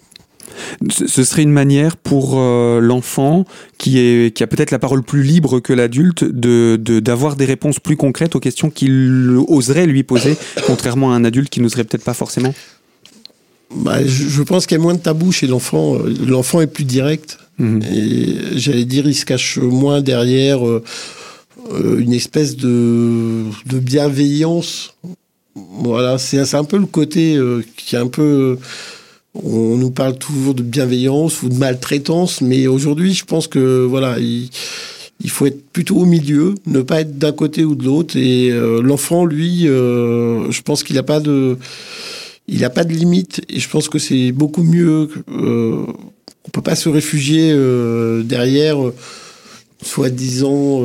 Ce 0.90 1.24
serait 1.24 1.42
une 1.42 1.52
manière 1.52 1.96
pour 1.96 2.38
l'enfant 2.38 3.46
qui 3.78 3.98
est 3.98 4.34
qui 4.36 4.42
a 4.42 4.46
peut-être 4.46 4.70
la 4.70 4.78
parole 4.78 5.02
plus 5.02 5.22
libre 5.22 5.58
que 5.60 5.72
l'adulte 5.72 6.22
de 6.22 6.76
de- 6.78 7.00
d'avoir 7.00 7.34
des 7.36 7.46
réponses 7.46 7.80
plus 7.80 7.96
concrètes 7.96 8.36
aux 8.36 8.40
questions 8.40 8.68
qu'il 8.68 9.38
oserait 9.48 9.86
lui 9.86 10.02
poser, 10.02 10.36
contrairement 10.66 11.12
à 11.14 11.16
un 11.16 11.24
adulte 11.24 11.48
qui 11.48 11.62
n'oserait 11.62 11.84
peut-être 11.84 12.04
pas 12.04 12.12
forcément. 12.12 12.52
Bah, 13.74 14.04
je, 14.04 14.28
je 14.28 14.42
pense 14.42 14.66
qu'il 14.66 14.76
y 14.76 14.80
a 14.80 14.82
moins 14.82 14.94
de 14.94 14.98
tabou 15.00 15.32
chez 15.32 15.46
l'enfant. 15.46 15.96
L'enfant 16.26 16.60
est 16.60 16.66
plus 16.66 16.84
direct. 16.84 17.38
Mhm. 17.60 17.82
Et 17.94 18.58
j'allais 18.58 18.86
dire, 18.86 19.06
il 19.06 19.14
se 19.14 19.26
cache 19.26 19.58
moins 19.58 20.00
derrière 20.00 20.66
euh, 20.66 20.82
euh, 21.72 21.98
une 21.98 22.14
espèce 22.14 22.56
de, 22.56 23.44
bienveillance. 23.66 24.94
Voilà, 25.54 26.16
c'est 26.16 26.54
un 26.54 26.64
peu 26.64 26.78
le 26.78 26.86
côté 26.86 27.36
euh, 27.36 27.62
qui 27.76 27.96
est 27.96 27.98
un 27.98 28.08
peu 28.08 28.58
on 29.32 29.76
nous 29.76 29.92
parle 29.92 30.18
toujours 30.18 30.54
de 30.54 30.62
bienveillance 30.62 31.42
ou 31.42 31.48
de 31.48 31.54
maltraitance, 31.54 32.40
mais 32.40 32.66
aujourd'hui, 32.66 33.14
je 33.14 33.24
pense 33.24 33.46
que 33.46 33.84
voilà, 33.84 34.18
il, 34.18 34.50
faut 35.28 35.46
être 35.46 35.70
plutôt 35.70 35.98
au 35.98 36.04
milieu, 36.04 36.56
ne 36.66 36.82
pas 36.82 37.02
être 37.02 37.16
d'un 37.16 37.30
côté 37.30 37.64
ou 37.64 37.76
de 37.76 37.84
l'autre. 37.84 38.16
Et 38.16 38.50
l'enfant, 38.82 39.24
lui, 39.24 39.66
je 39.66 40.62
pense 40.62 40.82
qu'il 40.82 40.96
n'a 40.96 41.04
pas 41.04 41.20
de, 41.20 41.56
il 42.50 42.64
a 42.64 42.70
pas 42.70 42.84
de 42.84 42.92
limite. 42.92 43.40
Et 43.48 43.60
je 43.60 43.68
pense 43.68 43.88
que 43.88 43.98
c'est 43.98 44.32
beaucoup 44.32 44.62
mieux. 44.62 45.08
Euh, 45.30 45.86
on 46.46 46.50
peut 46.52 46.62
pas 46.62 46.76
se 46.76 46.88
réfugier 46.88 47.50
euh, 47.52 48.22
derrière, 48.22 48.78
soi-disant. 49.82 50.82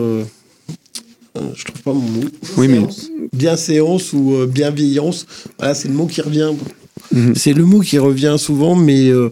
je 1.35 1.63
trouve 1.65 1.81
pas 1.83 1.93
mon 1.93 1.99
mot. 1.99 2.23
Oui, 2.57 2.67
mais 2.67 2.81
bienséance 3.33 4.13
ou 4.13 4.45
bienveillance. 4.47 5.25
Voilà, 5.57 5.73
c'est 5.73 5.87
le 5.87 5.93
mot 5.93 6.07
qui 6.07 6.21
revient. 6.21 6.51
Mhm. 7.11 7.33
C'est 7.35 7.53
le 7.53 7.65
mot 7.65 7.79
qui 7.79 7.97
revient 7.97 8.35
souvent, 8.37 8.75
mais 8.75 9.07
euh, 9.09 9.31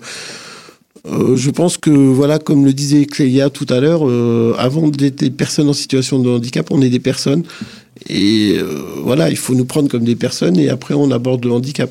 euh, 1.05 1.35
je 1.35 1.49
pense 1.49 1.77
que, 1.77 1.89
voilà, 1.89 2.39
comme 2.39 2.65
le 2.65 2.73
disait 2.73 3.05
Clélia 3.05 3.49
tout 3.49 3.65
à 3.69 3.79
l'heure, 3.79 4.07
euh, 4.07 4.55
avant 4.57 4.87
d'être 4.87 5.19
des 5.19 5.31
personnes 5.31 5.69
en 5.69 5.73
situation 5.73 6.19
de 6.19 6.29
handicap, 6.29 6.67
on 6.71 6.81
est 6.81 6.89
des 6.89 6.99
personnes. 6.99 7.43
Et 8.09 8.57
voilà, 9.01 9.29
il 9.29 9.37
faut 9.37 9.55
nous 9.55 9.63
prendre 9.63 9.87
comme 9.87 10.03
des 10.03 10.15
personnes 10.15 10.57
et 10.57 10.67
après 10.67 10.93
on 10.93 11.09
aborde 11.11 11.45
le 11.45 11.51
handicap. 11.51 11.89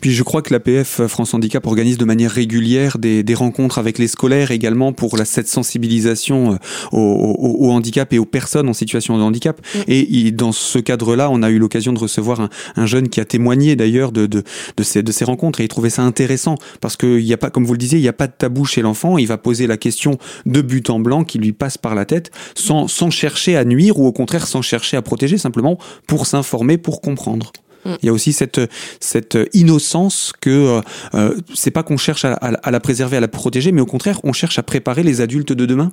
Puis 0.00 0.12
je 0.12 0.22
crois 0.22 0.42
que 0.42 0.52
l'APF 0.52 1.00
euh, 1.00 1.08
France 1.08 1.34
Handicap 1.34 1.66
organise 1.66 1.98
de 1.98 2.04
manière 2.04 2.30
régulière 2.30 2.98
des, 2.98 3.22
des, 3.22 3.34
rencontres 3.34 3.78
avec 3.78 3.98
les 3.98 4.08
scolaires 4.08 4.50
également 4.50 4.92
pour 4.92 5.16
la, 5.16 5.24
cette 5.24 5.48
sensibilisation 5.48 6.54
euh, 6.54 6.56
au, 6.92 6.98
au, 6.98 7.66
au, 7.66 7.70
handicap 7.70 8.12
et 8.12 8.18
aux 8.18 8.24
personnes 8.24 8.68
en 8.68 8.72
situation 8.72 9.16
de 9.16 9.22
handicap. 9.22 9.60
Mm. 9.74 9.78
Et 9.88 10.30
dans 10.32 10.52
ce 10.52 10.78
cadre-là, 10.78 11.30
on 11.30 11.42
a 11.42 11.50
eu 11.50 11.58
l'occasion 11.58 11.92
de 11.92 11.98
recevoir 11.98 12.40
un, 12.40 12.48
un, 12.76 12.86
jeune 12.86 13.08
qui 13.08 13.20
a 13.20 13.24
témoigné 13.24 13.76
d'ailleurs 13.76 14.12
de, 14.12 14.26
de, 14.26 14.42
de, 14.76 14.82
ces, 14.82 15.02
de 15.02 15.12
ces 15.12 15.24
rencontres 15.24 15.60
et 15.60 15.64
il 15.64 15.68
trouvait 15.68 15.90
ça 15.90 16.02
intéressant 16.02 16.56
parce 16.80 16.96
qu'il 16.96 17.24
n'y 17.24 17.32
a 17.32 17.38
pas, 17.38 17.50
comme 17.50 17.64
vous 17.64 17.74
le 17.74 17.78
disiez, 17.78 17.98
il 17.98 18.02
n'y 18.02 18.08
a 18.08 18.12
pas 18.12 18.26
de 18.26 18.34
tabou 18.36 18.64
chez 18.64 18.82
l'enfant. 18.82 19.18
Il 19.18 19.26
va 19.26 19.38
poser 19.38 19.66
la 19.66 19.76
question 19.76 20.18
de 20.46 20.60
but 20.60 20.90
en 20.90 21.00
blanc 21.00 21.24
qui 21.24 21.38
lui 21.38 21.52
passe 21.52 21.78
par 21.78 21.94
la 21.94 22.04
tête 22.04 22.30
sans, 22.54 22.88
sans 22.88 23.10
chercher 23.10 23.56
à 23.56 23.64
nuire 23.64 23.98
ou 23.98 24.06
au 24.06 24.12
contraire 24.12 24.46
sans 24.46 24.62
chercher 24.62 24.96
à 24.96 25.02
protéger, 25.02 25.38
simplement 25.38 25.78
pour 26.06 26.26
s'informer, 26.26 26.78
pour 26.78 27.00
comprendre. 27.00 27.52
Mm. 27.84 27.94
Il 28.02 28.06
y 28.06 28.08
a 28.08 28.12
aussi 28.12 28.32
cette, 28.32 28.60
cette 29.00 29.38
innocence 29.52 30.32
que 30.40 30.50
euh, 30.50 30.80
euh, 31.14 31.36
c'est 31.54 31.70
pas 31.70 31.82
qu'on 31.82 31.96
cherche 31.96 32.24
à, 32.24 32.34
à, 32.34 32.70
la 32.70 32.80
préserver, 32.80 33.16
à 33.16 33.20
la 33.20 33.28
protéger, 33.28 33.72
mais 33.72 33.80
au 33.80 33.86
contraire, 33.86 34.20
on 34.24 34.32
cherche 34.32 34.58
à 34.58 34.62
préparer 34.62 35.02
les 35.02 35.20
adultes 35.20 35.52
de 35.52 35.66
demain. 35.66 35.92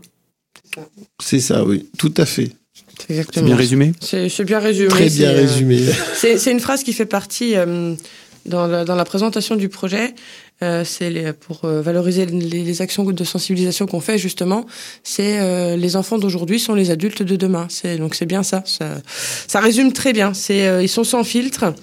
C'est 1.21 1.39
ça, 1.39 1.65
oui, 1.65 1.89
tout 1.97 2.13
à 2.17 2.25
fait. 2.25 2.51
C'est 3.07 3.43
bien 3.43 3.55
résumé 3.55 3.93
C'est 4.01 4.43
bien 4.43 4.59
résumé. 4.59 4.89
Très 4.89 5.09
bien 5.09 5.29
euh, 5.29 5.35
résumé. 5.35 5.79
c'est 6.15 6.51
une 6.51 6.59
phrase 6.59 6.83
qui 6.83 6.93
fait 6.93 7.05
partie 7.05 7.55
euh, 7.55 7.95
dans, 8.45 8.67
la, 8.67 8.85
dans, 8.85 8.95
la, 8.95 9.05
présentation 9.05 9.55
du 9.55 9.69
projet. 9.69 10.13
Euh, 10.61 10.83
c'est 10.83 11.33
pour 11.33 11.63
euh, 11.63 11.81
valoriser 11.81 12.25
les, 12.25 12.63
les, 12.63 12.81
actions 12.81 13.05
de 13.05 13.23
sensibilisation 13.23 13.85
qu'on 13.85 14.01
fait 14.01 14.17
justement. 14.17 14.65
C'est 15.03 15.77
les 15.77 15.95
enfants 15.95 16.17
d'aujourd'hui 16.17 16.59
sont 16.59 16.73
les 16.73 16.91
adultes 16.91 17.23
de 17.23 17.35
demain. 17.35 17.67
C'est 17.69 17.97
donc 17.97 18.15
c'est 18.15 18.25
bien 18.25 18.43
ça, 18.43 18.63
ça. 18.65 18.97
Ça 19.47 19.59
résume 19.59 19.93
très 19.93 20.13
bien. 20.13 20.33
C'est 20.33 20.83
ils 20.83 20.89
sont 20.89 21.03
sans 21.03 21.23
filtre 21.23 21.73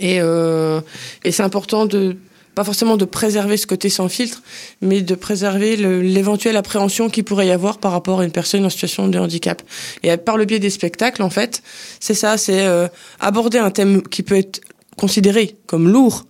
et, 0.00 0.16
et 0.16 1.32
c'est 1.32 1.42
important 1.42 1.86
de 1.86 2.16
pas 2.54 2.64
forcément 2.64 2.96
de 2.96 3.04
préserver 3.04 3.56
ce 3.56 3.66
côté 3.66 3.88
sans 3.88 4.08
filtre, 4.08 4.42
mais 4.80 5.02
de 5.02 5.14
préserver 5.14 5.76
l'éventuelle 5.76 6.56
appréhension 6.56 7.10
qu'il 7.10 7.24
pourrait 7.24 7.48
y 7.48 7.50
avoir 7.50 7.78
par 7.78 7.92
rapport 7.92 8.20
à 8.20 8.24
une 8.24 8.30
personne 8.30 8.64
en 8.64 8.70
situation 8.70 9.08
de 9.08 9.18
handicap. 9.18 9.62
Et 10.02 10.16
par 10.16 10.36
le 10.36 10.44
biais 10.44 10.60
des 10.60 10.70
spectacles, 10.70 11.22
en 11.22 11.30
fait, 11.30 11.62
c'est 12.00 12.14
ça, 12.14 12.38
c'est 12.38 12.64
euh, 12.66 12.88
aborder 13.20 13.58
un 13.58 13.70
thème 13.70 14.02
qui 14.02 14.22
peut 14.22 14.36
être 14.36 14.60
considéré 14.96 15.56
comme 15.66 15.88
lourd 15.88 16.24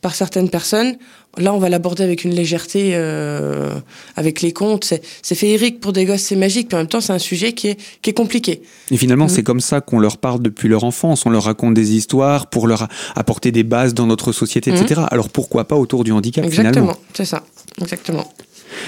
par 0.00 0.14
certaines 0.14 0.50
personnes, 0.50 0.96
Là, 1.38 1.54
on 1.54 1.58
va 1.58 1.68
l'aborder 1.68 2.02
avec 2.02 2.24
une 2.24 2.34
légèreté, 2.34 2.90
euh, 2.94 3.72
avec 4.16 4.42
les 4.42 4.52
contes. 4.52 4.92
C'est 5.22 5.34
féerique 5.36 5.78
pour 5.78 5.92
des 5.92 6.04
gosses, 6.04 6.22
c'est 6.22 6.36
magique, 6.36 6.68
puis 6.68 6.74
en 6.74 6.80
même 6.80 6.88
temps, 6.88 7.00
c'est 7.00 7.12
un 7.12 7.20
sujet 7.20 7.52
qui 7.52 7.68
est, 7.68 7.78
qui 8.02 8.10
est 8.10 8.14
compliqué. 8.14 8.62
Et 8.90 8.96
finalement, 8.96 9.26
mm. 9.26 9.28
c'est 9.28 9.42
comme 9.44 9.60
ça 9.60 9.80
qu'on 9.80 10.00
leur 10.00 10.18
parle 10.18 10.42
depuis 10.42 10.68
leur 10.68 10.82
enfance. 10.82 11.24
On 11.26 11.30
leur 11.30 11.44
raconte 11.44 11.74
des 11.74 11.94
histoires 11.94 12.48
pour 12.48 12.66
leur 12.66 12.88
apporter 13.14 13.52
des 13.52 13.62
bases 13.62 13.94
dans 13.94 14.06
notre 14.06 14.32
société, 14.32 14.72
etc. 14.72 15.02
Mm. 15.02 15.06
Alors 15.12 15.28
pourquoi 15.28 15.68
pas 15.68 15.76
autour 15.76 16.02
du 16.02 16.10
handicap 16.10 16.44
Exactement, 16.44 16.96
c'est 17.14 17.24
ça. 17.24 17.44
Exactement. 17.80 18.26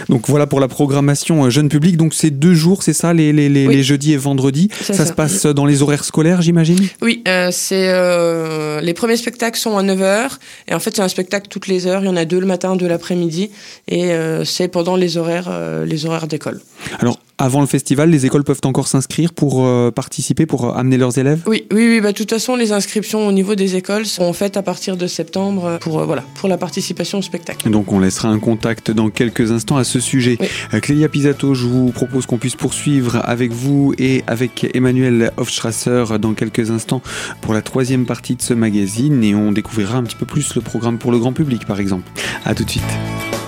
Donc 0.08 0.28
voilà 0.28 0.46
pour 0.46 0.60
la 0.60 0.68
programmation 0.68 1.44
euh, 1.44 1.50
jeune 1.50 1.68
public. 1.68 1.96
Donc 1.96 2.14
c'est 2.14 2.30
deux 2.30 2.54
jours, 2.54 2.82
c'est 2.82 2.92
ça, 2.92 3.12
les, 3.12 3.32
les, 3.32 3.48
les, 3.48 3.82
jeudis 3.82 4.12
et 4.12 4.16
vendredis. 4.16 4.68
Ça, 4.82 5.06
se 5.06 5.12
passe 5.12 5.46
dans 5.46 5.66
les 5.66 5.82
horaires 5.82 6.04
scolaires, 6.04 6.42
j'imagine? 6.42 6.78
Oui, 7.00 7.22
euh, 7.28 7.50
c'est 7.52 7.88
euh, 7.88 8.80
les 8.80 8.94
premiers 8.94 9.16
spectacles 9.16 9.58
sont 9.58 9.76
à 9.76 9.82
9h. 9.82 10.38
Et 10.68 10.74
en 10.74 10.80
fait, 10.80 10.94
c'est 10.96 11.02
un 11.02 11.08
spectacle 11.08 11.48
toutes 11.48 11.66
les 11.66 11.86
heures. 11.86 12.02
Il 12.02 12.06
y 12.06 12.10
en 12.10 12.16
a 12.16 12.24
deux 12.24 12.40
le 12.40 12.46
matin, 12.46 12.76
deux 12.76 12.88
l'après-midi. 12.88 13.50
Et 13.88 14.12
c'est 14.44 14.68
pendant 14.68 14.96
les 14.96 15.16
horaires, 15.16 15.50
les 15.84 16.06
horaires 16.06 16.26
d'école. 16.26 16.60
Alors, 17.00 17.18
avant 17.42 17.60
le 17.60 17.66
festival, 17.66 18.08
les 18.08 18.24
écoles 18.24 18.44
peuvent 18.44 18.60
encore 18.62 18.86
s'inscrire 18.86 19.32
pour 19.32 19.66
euh, 19.66 19.90
participer, 19.90 20.46
pour 20.46 20.64
euh, 20.64 20.74
amener 20.74 20.96
leurs 20.96 21.18
élèves? 21.18 21.40
Oui, 21.48 21.66
oui, 21.72 21.88
oui. 21.88 22.00
Bah, 22.00 22.12
de 22.12 22.16
toute 22.16 22.30
façon, 22.30 22.54
les 22.54 22.70
inscriptions 22.70 23.26
au 23.26 23.32
niveau 23.32 23.56
des 23.56 23.74
écoles 23.74 24.06
sont 24.06 24.32
faites 24.32 24.56
à 24.56 24.62
partir 24.62 24.96
de 24.96 25.08
septembre 25.08 25.78
pour, 25.80 25.98
euh, 25.98 26.04
voilà, 26.04 26.22
pour 26.36 26.48
la 26.48 26.56
participation 26.56 27.18
au 27.18 27.22
spectacle. 27.22 27.68
Donc 27.68 27.90
on 27.92 27.98
laissera 27.98 28.28
un 28.28 28.38
contact 28.38 28.92
dans 28.92 29.10
quelques 29.10 29.50
instants 29.50 29.76
à 29.76 29.82
ce 29.82 29.98
sujet. 29.98 30.38
Oui. 30.38 30.80
Clélia 30.80 31.08
Pisato, 31.08 31.54
je 31.54 31.66
vous 31.66 31.90
propose 31.90 32.26
qu'on 32.26 32.38
puisse 32.38 32.54
poursuivre 32.54 33.20
avec 33.24 33.50
vous 33.50 33.92
et 33.98 34.22
avec 34.28 34.70
Emmanuel 34.74 35.32
Hofstrasser 35.36 36.04
dans 36.20 36.34
quelques 36.34 36.70
instants 36.70 37.02
pour 37.40 37.54
la 37.54 37.62
troisième 37.62 38.06
partie 38.06 38.36
de 38.36 38.42
ce 38.42 38.54
magazine 38.54 39.24
et 39.24 39.34
on 39.34 39.50
découvrira 39.50 39.98
un 39.98 40.04
petit 40.04 40.16
peu 40.16 40.26
plus 40.26 40.54
le 40.54 40.60
programme 40.60 40.98
pour 40.98 41.10
le 41.10 41.18
grand 41.18 41.32
public 41.32 41.66
par 41.66 41.80
exemple. 41.80 42.08
A 42.44 42.54
tout 42.54 42.62
de 42.62 42.70
suite. 42.70 43.41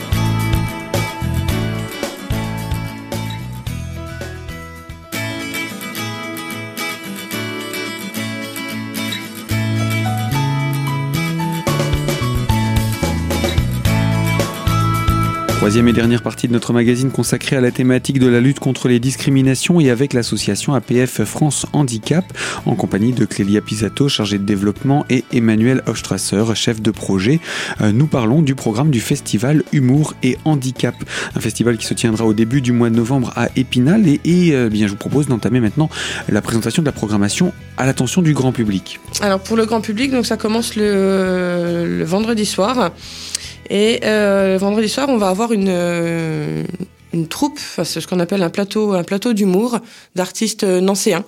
Troisième 15.64 15.88
et 15.88 15.94
dernière 15.94 16.21
partie 16.21 16.47
de 16.47 16.52
notre 16.52 16.75
magazine 16.75 17.11
consacrée 17.11 17.56
à 17.56 17.62
la 17.62 17.71
thématique 17.71 18.18
de 18.18 18.26
la 18.26 18.38
lutte 18.42 18.61
contre 18.61 18.87
les 18.87 19.00
discriminations 19.00 19.80
et 19.80 19.88
avec 19.88 20.12
l'association 20.12 20.75
APF 20.75 21.25
France 21.25 21.64
Handicap, 21.73 22.23
en 22.66 22.75
compagnie 22.75 23.14
de 23.14 23.25
Clélia 23.25 23.62
Pisato, 23.62 24.11
chargée 24.11 24.37
de 24.37 24.44
développement, 24.44 25.06
et 25.09 25.25
Emmanuel 25.33 25.83
Ostrasser, 25.87 26.44
chef 26.54 26.83
de 26.83 26.90
projet. 26.90 27.40
Euh, 27.80 27.92
nous 27.92 28.06
parlons 28.06 28.42
du 28.42 28.54
programme 28.54 28.90
du 28.90 29.00
festival 29.00 29.62
Humour 29.73 30.12
et 30.23 30.37
Handicap, 30.44 30.97
un 31.35 31.40
festival 31.40 31.78
qui 31.78 31.87
se 31.87 31.94
tiendra 31.94 32.26
au 32.26 32.35
début 32.35 32.61
du 32.61 32.73
mois 32.73 32.90
de 32.90 32.97
novembre 32.97 33.33
à 33.35 33.49
Épinal. 33.56 34.06
Et, 34.06 34.18
euh, 34.52 34.68
bien, 34.68 34.87
je 34.87 34.92
vous 34.92 34.99
propose 34.99 35.28
d'entamer 35.28 35.61
maintenant 35.61 35.88
la 36.28 36.42
présentation 36.42 36.83
de 36.83 36.87
la 36.87 36.92
programmation 36.92 37.54
à 37.78 37.87
l'attention 37.87 38.21
du 38.21 38.35
grand 38.35 38.52
public. 38.52 39.00
Alors 39.23 39.40
pour 39.40 39.56
le 39.56 39.64
grand 39.64 39.80
public, 39.80 40.11
donc 40.11 40.26
ça 40.26 40.37
commence 40.37 40.76
le 40.76 42.04
vendredi 42.04 42.44
soir. 42.44 42.92
Et 43.71 44.00
euh, 44.04 44.56
vendredi 44.61 44.88
soir, 44.88 45.09
on 45.09 45.16
va 45.16 45.28
avoir 45.28 45.52
une, 45.52 45.68
euh, 45.68 46.64
une 47.12 47.28
troupe, 47.28 47.56
enfin, 47.56 47.85
c'est 47.85 48.00
ce 48.00 48.06
qu'on 48.06 48.21
appelle 48.21 48.42
un 48.42 48.50
plateau, 48.50 48.92
un 48.92 49.04
plateau 49.04 49.33
d'humour 49.33 49.78
d'artistes 50.14 50.64
nancéens. 50.64 51.25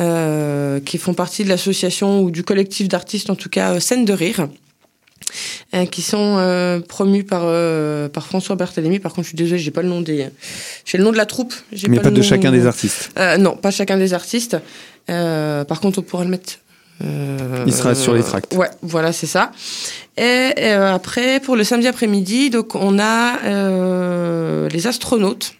Euh, 0.00 0.78
qui 0.78 0.96
font 0.96 1.12
partie 1.12 1.42
de 1.42 1.48
l'association 1.48 2.20
ou 2.20 2.30
du 2.30 2.44
collectif 2.44 2.86
d'artistes, 2.86 3.30
en 3.30 3.34
tout 3.34 3.48
cas 3.48 3.72
euh, 3.72 3.80
Scène 3.80 4.04
de 4.04 4.12
Rire, 4.12 4.46
euh, 5.74 5.86
qui 5.86 6.02
sont 6.02 6.36
euh, 6.38 6.78
promus 6.78 7.24
par, 7.24 7.40
par 8.10 8.26
François 8.26 8.54
Berthélémy. 8.54 9.00
Par 9.00 9.12
contre, 9.12 9.24
je 9.24 9.30
suis 9.30 9.36
désolée, 9.36 9.58
j'ai 9.58 9.72
pas 9.72 9.82
le 9.82 9.88
nom 9.88 10.00
des. 10.00 10.28
J'ai 10.84 10.98
le 10.98 11.04
nom 11.04 11.10
de 11.10 11.16
la 11.16 11.26
troupe. 11.26 11.52
Mais 11.88 11.96
pas, 11.96 12.04
pas 12.04 12.10
de 12.12 12.22
chacun 12.22 12.52
des 12.52 12.66
artistes. 12.66 13.10
non, 13.40 13.56
pas 13.56 13.72
chacun 13.72 13.96
des 13.96 14.14
artistes. 14.14 14.56
par 15.06 15.80
contre, 15.80 15.98
on 15.98 16.02
pourra 16.02 16.22
le 16.22 16.30
mettre 16.30 16.60
euh, 17.04 17.64
Il 17.66 17.72
sera 17.72 17.94
sur 17.94 18.14
les 18.14 18.22
tracts. 18.22 18.54
Ouais, 18.54 18.70
voilà, 18.82 19.12
c'est 19.12 19.26
ça. 19.26 19.52
Et 20.16 20.52
euh, 20.58 20.94
après, 20.94 21.40
pour 21.40 21.54
le 21.54 21.64
samedi 21.64 21.86
après-midi, 21.86 22.50
donc 22.50 22.74
on 22.74 22.98
a 22.98 23.38
euh, 23.44 24.68
les 24.68 24.86
astronautes. 24.86 25.54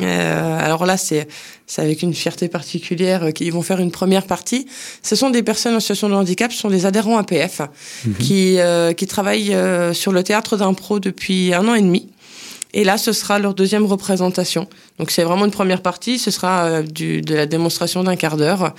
Euh, 0.00 0.58
alors 0.60 0.84
là, 0.86 0.96
c'est 0.96 1.28
c'est 1.66 1.80
avec 1.80 2.02
une 2.02 2.12
fierté 2.12 2.48
particulière 2.48 3.32
qu'ils 3.32 3.52
vont 3.52 3.62
faire 3.62 3.80
une 3.80 3.92
première 3.92 4.26
partie. 4.26 4.66
Ce 5.02 5.16
sont 5.16 5.30
des 5.30 5.42
personnes 5.42 5.74
en 5.74 5.80
situation 5.80 6.10
de 6.10 6.14
handicap, 6.14 6.52
ce 6.52 6.58
sont 6.58 6.68
des 6.68 6.84
adhérents 6.84 7.16
APF 7.16 7.62
mhm. 8.04 8.14
qui 8.14 8.58
qui 8.96 9.06
travaillent 9.06 9.56
sur 9.94 10.12
le 10.12 10.22
théâtre 10.22 10.56
d'impro 10.56 11.00
depuis 11.00 11.54
un 11.54 11.66
an 11.66 11.74
et 11.74 11.80
demi. 11.80 12.08
Et 12.74 12.82
là, 12.82 12.98
ce 12.98 13.12
sera 13.12 13.38
leur 13.38 13.54
deuxième 13.54 13.86
représentation. 13.86 14.68
Donc 14.98 15.10
c'est 15.12 15.22
vraiment 15.22 15.44
une 15.46 15.52
première 15.52 15.80
partie. 15.80 16.18
Ce 16.18 16.30
sera 16.30 16.64
euh, 16.64 16.82
du, 16.82 17.22
de 17.22 17.34
la 17.34 17.46
démonstration 17.46 18.02
d'un 18.02 18.16
quart 18.16 18.36
d'heure 18.36 18.74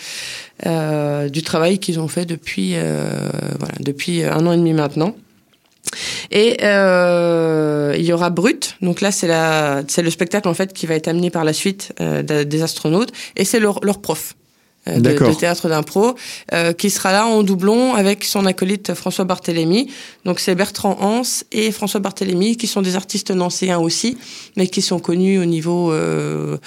euh, 0.66 1.30
du 1.30 1.42
travail 1.42 1.80
qu'ils 1.80 2.00
ont 2.00 2.10
fait 2.10 2.26
depuis 2.26 2.74
euh, 2.76 3.30
voilà 3.58 3.74
depuis 3.80 4.24
un 4.24 4.46
an 4.46 4.52
et 4.52 4.58
demi 4.58 4.74
maintenant. 4.74 5.16
Et 6.32 6.58
euh, 6.64 7.96
il 7.98 8.04
y 8.04 8.12
aura 8.12 8.30
Brut. 8.30 8.76
Donc 8.82 9.00
là, 9.00 9.12
c'est 9.12 9.28
la 9.28 9.84
c'est 9.88 10.02
le 10.02 10.10
spectacle 10.10 10.48
en 10.50 10.54
fait 10.54 10.74
qui 10.74 10.86
va 10.88 10.96
être 10.96 11.08
amené 11.08 11.30
par 11.30 11.46
la 11.46 11.54
suite 11.54 11.94
euh, 12.02 12.22
des 12.24 12.62
astronautes. 12.64 13.12
Et 13.38 13.46
c'est 13.46 13.60
leur, 13.60 13.80
leur 13.82 14.02
prof. 14.02 14.36
euh, 14.88 15.00
de, 15.00 15.18
de, 15.18 15.34
théâtre 15.34 15.68
d'impro, 15.68 16.14
euh, 16.54 16.72
qui 16.72 16.92
sera 16.92 17.12
là 17.12 17.26
en 17.26 17.42
doublon 17.42 17.96
avec 17.96 18.24
son 18.24 18.46
acolyte 18.46 18.94
François 18.94 19.26
Barthélémy. 19.26 19.90
Donc 20.26 20.40
c'est 20.40 20.54
Bertrand 20.54 20.96
Hans 21.02 21.24
et 21.52 21.72
François 21.72 22.00
Barthélémy 22.00 22.56
qui 22.56 22.68
sont 22.68 22.84
des 22.84 22.96
artistes 22.96 23.32
nancéens 23.32 23.80
aussi, 23.80 24.16
mais 24.58 24.68
qui 24.68 24.84
sont 24.84 25.00
connus 25.00 25.40
au 25.40 25.46
niveau 25.46 25.92
euh, 25.92 26.58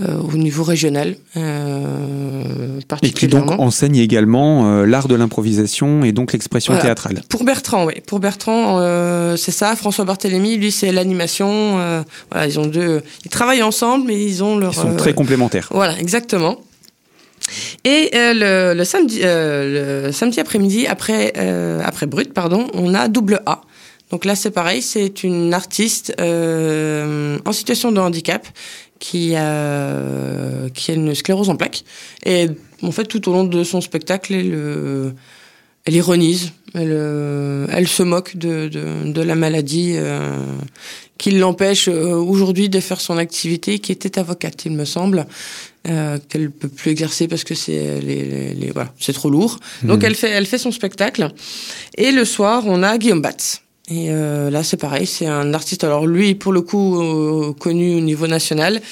euh 0.00 0.18
au 0.18 0.36
niveau 0.38 0.62
régional 0.62 1.16
euh, 1.36 2.80
Et 3.02 3.10
qui 3.10 3.28
donc 3.28 3.50
enseignent 3.50 3.98
également 3.98 4.82
l'art 4.84 5.08
de 5.08 5.14
l'improvisation 5.14 6.04
et 6.04 6.12
donc 6.12 6.32
l'expression 6.32 6.72
voilà. 6.72 6.86
théâtrale. 6.86 7.20
Pour 7.28 7.44
Bertrand, 7.44 7.84
oui. 7.84 7.94
Pour 8.06 8.18
Bertrand, 8.18 8.80
c'est 9.36 9.50
ça. 9.50 9.76
François 9.76 10.06
Barthélémy, 10.06 10.56
lui, 10.56 10.72
c'est 10.72 10.90
l'animation. 10.92 12.02
voilà, 12.30 12.46
ils 12.46 12.58
ont 12.58 12.66
deux. 12.66 13.02
Ils 13.24 13.30
travaillent 13.30 13.62
ensemble, 13.62 14.06
mais 14.06 14.24
ils 14.24 14.42
ont 14.42 14.56
leur. 14.56 14.72
Ils 14.72 14.76
sont 14.76 14.96
très 14.96 15.12
complémentaires. 15.12 15.68
Voilà, 15.70 15.98
exactement. 15.98 16.58
Et 17.84 18.10
euh, 18.14 18.72
le, 18.72 18.78
le, 18.78 18.84
samedi, 18.84 19.20
euh, 19.22 20.06
le 20.06 20.12
samedi 20.12 20.40
après-midi, 20.40 20.86
après, 20.86 21.32
euh, 21.36 21.80
après 21.84 22.06
Brut, 22.06 22.32
pardon, 22.32 22.66
on 22.74 22.94
a 22.94 23.08
double 23.08 23.40
A. 23.46 23.62
Donc 24.10 24.24
là, 24.24 24.34
c'est 24.34 24.50
pareil, 24.50 24.80
c'est 24.80 25.22
une 25.22 25.52
artiste 25.52 26.14
en 26.18 27.52
situation 27.52 27.92
de 27.92 28.00
handicap 28.00 28.46
qui 28.98 29.36
a, 29.36 30.02
qui 30.72 30.90
a 30.90 30.94
une 30.94 31.14
sclérose 31.14 31.50
en 31.50 31.56
plaques. 31.56 31.84
Et 32.24 32.48
en 32.82 32.90
fait, 32.90 33.04
tout 33.04 33.28
au 33.28 33.32
long 33.32 33.44
de 33.44 33.64
son 33.64 33.82
spectacle, 33.82 34.32
elle, 34.32 35.94
ironise, 35.94 36.52
elle, 36.74 37.86
se 37.86 38.02
moque 38.02 38.38
de, 38.38 38.68
de, 38.68 39.20
la 39.20 39.34
maladie 39.34 39.98
qui 41.18 41.32
l'empêche 41.32 41.88
aujourd'hui 41.88 42.68
de 42.68 42.80
faire 42.80 43.00
son 43.00 43.18
activité, 43.18 43.80
qui 43.80 43.92
était 43.92 44.18
avocate, 44.18 44.64
il 44.64 44.72
me 44.72 44.84
semble 44.84 45.26
euh, 45.88 46.18
qu'elle 46.28 46.50
peut 46.50 46.68
plus 46.68 46.90
exercer 46.90 47.28
parce 47.28 47.44
que 47.44 47.54
c'est 47.54 48.00
les, 48.00 48.22
les, 48.24 48.54
les, 48.54 48.70
voilà, 48.72 48.92
c'est 48.98 49.12
trop 49.12 49.30
lourd. 49.30 49.58
Donc 49.84 50.02
mmh. 50.02 50.06
elle 50.06 50.14
fait 50.16 50.30
elle 50.30 50.44
fait 50.44 50.58
son 50.58 50.70
spectacle 50.70 51.30
et 51.96 52.10
le 52.10 52.24
soir 52.24 52.64
on 52.66 52.82
a 52.82 52.98
Guillaume 52.98 53.22
Batz. 53.22 53.62
Et 53.90 54.10
euh, 54.10 54.50
là 54.50 54.62
c'est 54.62 54.76
pareil, 54.76 55.06
c'est 55.06 55.26
un 55.26 55.54
artiste 55.54 55.84
alors 55.84 56.06
lui 56.06 56.34
pour 56.34 56.52
le 56.52 56.60
coup 56.60 57.00
euh, 57.00 57.52
connu 57.54 57.94
au 57.94 58.00
niveau 58.00 58.26
national 58.26 58.82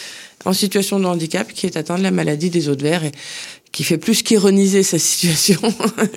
en 0.47 0.52
situation 0.52 0.99
de 0.99 1.04
handicap 1.04 1.52
qui 1.52 1.66
est 1.66 1.76
atteint 1.76 1.99
de 1.99 2.02
la 2.02 2.12
maladie 2.12 2.50
des 2.50 2.68
os 2.68 2.76
de 2.76 2.83
verre 2.83 3.04
et 3.04 3.12
qui 3.76 3.85
fait 3.85 3.99
plus 3.99 4.23
qu'ironiser 4.23 4.83
sa 4.83 4.99
situation, 5.11 5.61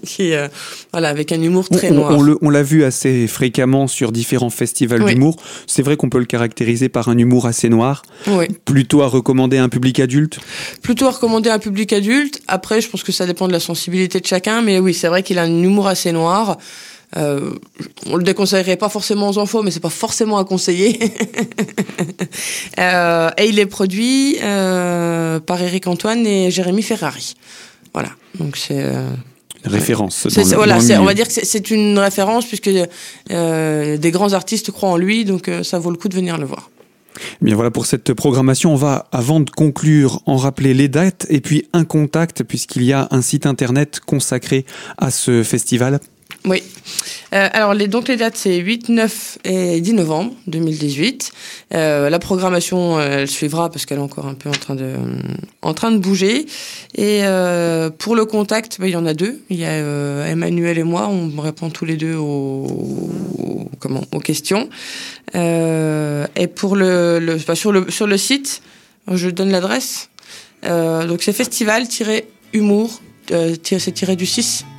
qui 0.06 0.34
euh, 0.34 0.48
voilà 0.94 1.10
avec 1.10 1.34
un 1.34 1.42
humour 1.42 1.68
très 1.68 1.92
on, 1.92 1.96
noir. 1.96 2.38
On, 2.42 2.50
l'a 2.50 2.64
vu 2.64 2.86
assez 2.86 3.28
fréquemment 3.28 3.88
sur 3.88 4.14
différents 4.14 4.50
festivals 4.50 5.04
oui. 5.04 5.14
d'humour. 5.14 5.36
C'est 5.68 5.82
vrai 5.82 5.98
qu'on 5.98 6.10
peut 6.10 6.20
le 6.20 6.26
caractériser 6.26 6.88
par 6.88 7.10
un 7.10 7.18
humour 7.18 7.48
assez 7.48 7.68
noir. 7.68 8.04
Oui. 8.28 8.46
Plutôt 8.64 9.02
à 9.02 9.08
recommander 9.08 9.58
à 9.58 9.64
un 9.64 9.68
public 9.68 10.00
adulte? 10.00 10.40
Plutôt 10.82 11.08
à 11.08 11.12
recommander 11.12 11.50
à 11.50 11.56
un 11.56 11.60
public 11.60 11.92
adulte. 11.92 12.42
Après, 12.48 12.80
je 12.80 12.88
pense 12.88 13.04
que 13.04 13.12
ça 13.12 13.26
dépend 13.26 13.50
de 13.50 13.54
la 13.54 13.60
sensibilité 13.60 14.22
de 14.22 14.26
chacun, 14.26 14.62
mais 14.62 14.80
oui, 14.80 14.94
c'est 14.94 15.10
vrai 15.10 15.22
qu'il 15.22 15.38
a 15.38 15.44
un 15.44 15.62
humour 15.62 15.88
assez 15.88 16.14
noir. 16.14 16.58
Euh, 17.18 17.52
on 18.06 18.18
le 18.18 18.24
déconseillerait 18.24 18.78
pas 18.78 18.90
forcément 18.90 19.30
aux 19.30 19.38
enfants, 19.38 19.64
mais 19.64 19.72
c'est 19.72 19.80
pas 19.80 19.90
forcément 19.90 20.38
à 20.38 20.46
conseiller. 20.46 21.00
euh, 22.80 23.30
et 23.38 23.48
il 23.48 23.60
est 23.60 23.66
produit 23.66 24.38
euh, 24.44 25.40
par 25.40 25.62
Eric 25.62 25.88
Antoine 25.88 26.26
et 26.28 26.52
Jérémy 26.52 26.84
Ferrari. 26.84 27.36
Voilà. 27.94 28.10
Donc 28.38 28.58
c'est 28.58 28.86
référence. 29.66 30.28
Dans 30.28 30.42
le, 30.42 30.56
voilà, 30.56 30.80
dans 30.80 31.02
on 31.02 31.06
va 31.06 31.14
dire 31.14 31.28
que 31.28 31.34
c'est 31.34 31.72
une 31.72 31.98
référence 31.98 32.46
puisque 32.46 32.70
euh, 33.32 33.98
des 33.98 34.12
grands 34.12 34.34
artistes 34.34 34.72
croient 34.72 34.90
en 34.90 34.98
lui, 34.98 35.26
donc 35.26 35.50
ça 35.64 35.80
vaut 35.80 35.92
le 35.92 35.98
coup 35.98 36.10
de 36.10 36.16
venir 36.16 36.38
le 36.38 36.46
voir. 36.46 36.70
Bien 37.42 37.56
voilà 37.56 37.72
pour 37.72 37.86
cette 37.86 38.14
programmation. 38.14 38.72
On 38.72 38.76
va, 38.76 39.08
avant 39.12 39.40
de 39.40 39.50
conclure, 39.50 40.22
en 40.26 40.38
rappeler 40.38 40.74
les 40.74 40.88
dates 40.88 41.26
et 41.30 41.42
puis 41.42 41.68
un 41.74 41.84
contact 41.84 42.44
puisqu'il 42.44 42.84
y 42.84 42.94
a 42.94 43.08
un 43.12 43.22
site 43.22 43.46
internet 43.46 44.00
consacré 44.06 44.66
à 44.98 45.12
ce 45.12 45.44
festival. 45.44 46.00
Oui. 46.46 46.64
Euh, 47.34 47.48
alors, 47.52 47.74
les, 47.74 47.88
donc 47.88 48.08
les 48.08 48.16
dates, 48.16 48.38
c'est 48.38 48.58
8, 48.58 48.90
9 48.90 49.40
et 49.44 49.82
10 49.82 49.94
novembre 49.94 50.34
2018. 50.48 51.32
Euh, 51.74 52.10
la 52.10 52.20
programmation, 52.20 53.00
elle 53.00 53.28
suivra 53.28 53.70
parce 53.70 53.86
qu'elle 53.86 54.00
est 54.00 54.02
encore 54.02 54.26
un 54.26 54.34
peu 54.34 54.50
en 54.50 54.54
train 54.54 54.76
de, 54.76 54.96
de 54.96 55.98
bouger. 55.98 56.46
Et 56.96 57.22
euh, 57.24 57.90
pour 57.90 58.16
le 58.16 58.26
contact, 58.26 58.80
bah, 58.80 58.88
il 58.88 58.92
y 58.92 58.96
en 58.96 59.06
a 59.06 59.14
deux. 59.14 59.42
Il 59.50 59.60
y 59.60 59.66
a 59.66 59.70
euh, 59.70 60.26
Emmanuel 60.26 60.78
et 60.78 60.84
moi, 60.84 61.08
on 61.08 61.40
répond 61.42 61.70
tous 61.70 61.86
les 61.86 61.98
deux 61.98 62.16
aux, 62.16 63.12
questions. 64.24 64.70
Euh, 65.36 66.26
et 66.36 66.48
pour 66.48 66.76
bah, 66.76 67.56
sur, 67.56 67.72
le, 67.72 67.92
sur 67.92 68.08
le 68.08 68.18
site, 68.18 68.62
je 69.12 69.30
donne 69.30 69.52
l'adresse. 69.52 70.10
Euh, 70.66 71.06
donc, 71.06 71.22
c'est 71.22 71.34
festival-humour, 71.34 73.02
c'est 73.30 73.94
tiré 73.94 74.16
du 74.16 74.26
6 74.26 74.66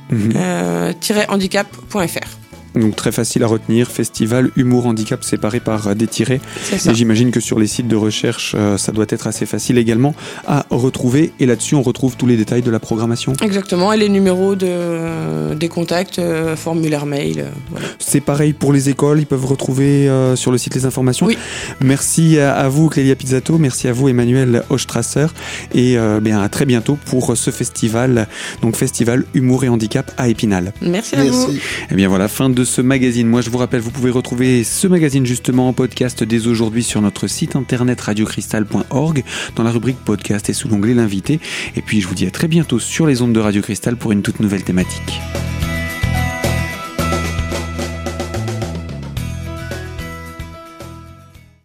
handicap.fr. 1.29 2.40
Donc 2.75 2.95
très 2.95 3.11
facile 3.11 3.43
à 3.43 3.47
retenir, 3.47 3.89
festival 3.89 4.49
humour 4.55 4.85
handicap 4.85 5.23
séparé 5.23 5.59
par 5.59 5.95
des 5.95 6.07
tirets. 6.07 6.39
Et 6.85 6.93
j'imagine 6.93 7.31
que 7.31 7.39
sur 7.39 7.59
les 7.59 7.67
sites 7.67 7.87
de 7.87 7.95
recherche, 7.95 8.55
euh, 8.57 8.77
ça 8.77 8.91
doit 8.91 9.05
être 9.09 9.27
assez 9.27 9.45
facile 9.45 9.77
également 9.77 10.15
à 10.47 10.65
retrouver. 10.69 11.33
Et 11.39 11.45
là-dessus, 11.45 11.75
on 11.75 11.81
retrouve 11.81 12.15
tous 12.15 12.27
les 12.27 12.37
détails 12.37 12.61
de 12.61 12.71
la 12.71 12.79
programmation. 12.79 13.33
Exactement, 13.41 13.91
et 13.91 13.97
les 13.97 14.09
numéros 14.09 14.55
de, 14.55 15.53
des 15.53 15.67
contacts, 15.67 16.19
euh, 16.19 16.55
formulaire 16.55 17.05
mail. 17.05 17.39
Euh, 17.39 17.49
voilà. 17.69 17.87
C'est 17.99 18.21
pareil 18.21 18.53
pour 18.53 18.71
les 18.71 18.89
écoles, 18.89 19.19
ils 19.19 19.25
peuvent 19.25 19.45
retrouver 19.45 20.07
euh, 20.07 20.35
sur 20.35 20.51
le 20.51 20.57
site 20.57 20.75
les 20.75 20.85
informations. 20.85 21.25
Oui. 21.25 21.37
Merci 21.81 22.39
à, 22.39 22.53
à 22.53 22.69
vous 22.69 22.89
Clélia 22.89 23.15
Pizzato, 23.15 23.57
merci 23.57 23.87
à 23.87 23.93
vous 23.93 24.07
Emmanuel 24.07 24.63
Ostrasser. 24.69 25.27
Et 25.73 25.97
euh, 25.97 26.19
bien, 26.19 26.41
à 26.41 26.49
très 26.49 26.65
bientôt 26.65 26.97
pour 27.05 27.35
ce 27.35 27.51
festival, 27.51 28.27
donc 28.61 28.75
festival 28.75 29.25
humour 29.33 29.63
et 29.63 29.69
handicap 29.69 30.11
à 30.17 30.29
Épinal. 30.29 30.73
Merci 30.81 31.15
à 31.15 31.23
merci. 31.23 31.45
vous. 31.47 31.57
Et 31.91 31.95
bien 31.95 32.07
voilà, 32.07 32.27
fin 32.27 32.49
ce 32.63 32.81
magazine. 32.81 33.27
Moi, 33.27 33.41
je 33.41 33.49
vous 33.49 33.57
rappelle, 33.57 33.81
vous 33.81 33.91
pouvez 33.91 34.11
retrouver 34.11 34.63
ce 34.63 34.87
magazine 34.87 35.25
justement 35.25 35.67
en 35.67 35.73
podcast 35.73 36.23
dès 36.23 36.47
aujourd'hui 36.47 36.83
sur 36.83 37.01
notre 37.01 37.27
site 37.27 37.55
internet 37.55 38.01
radiocristal.org 38.01 39.23
dans 39.55 39.63
la 39.63 39.71
rubrique 39.71 39.97
podcast 40.03 40.49
et 40.49 40.53
sous 40.53 40.67
l'onglet 40.67 40.93
l'invité. 40.93 41.39
Et 41.75 41.81
puis, 41.81 42.01
je 42.01 42.07
vous 42.07 42.15
dis 42.15 42.25
à 42.25 42.31
très 42.31 42.47
bientôt 42.47 42.79
sur 42.79 43.07
les 43.07 43.21
ondes 43.21 43.33
de 43.33 43.39
Radio 43.39 43.61
Cristal 43.61 43.95
pour 43.95 44.11
une 44.11 44.21
toute 44.21 44.39
nouvelle 44.39 44.63
thématique. 44.63 45.21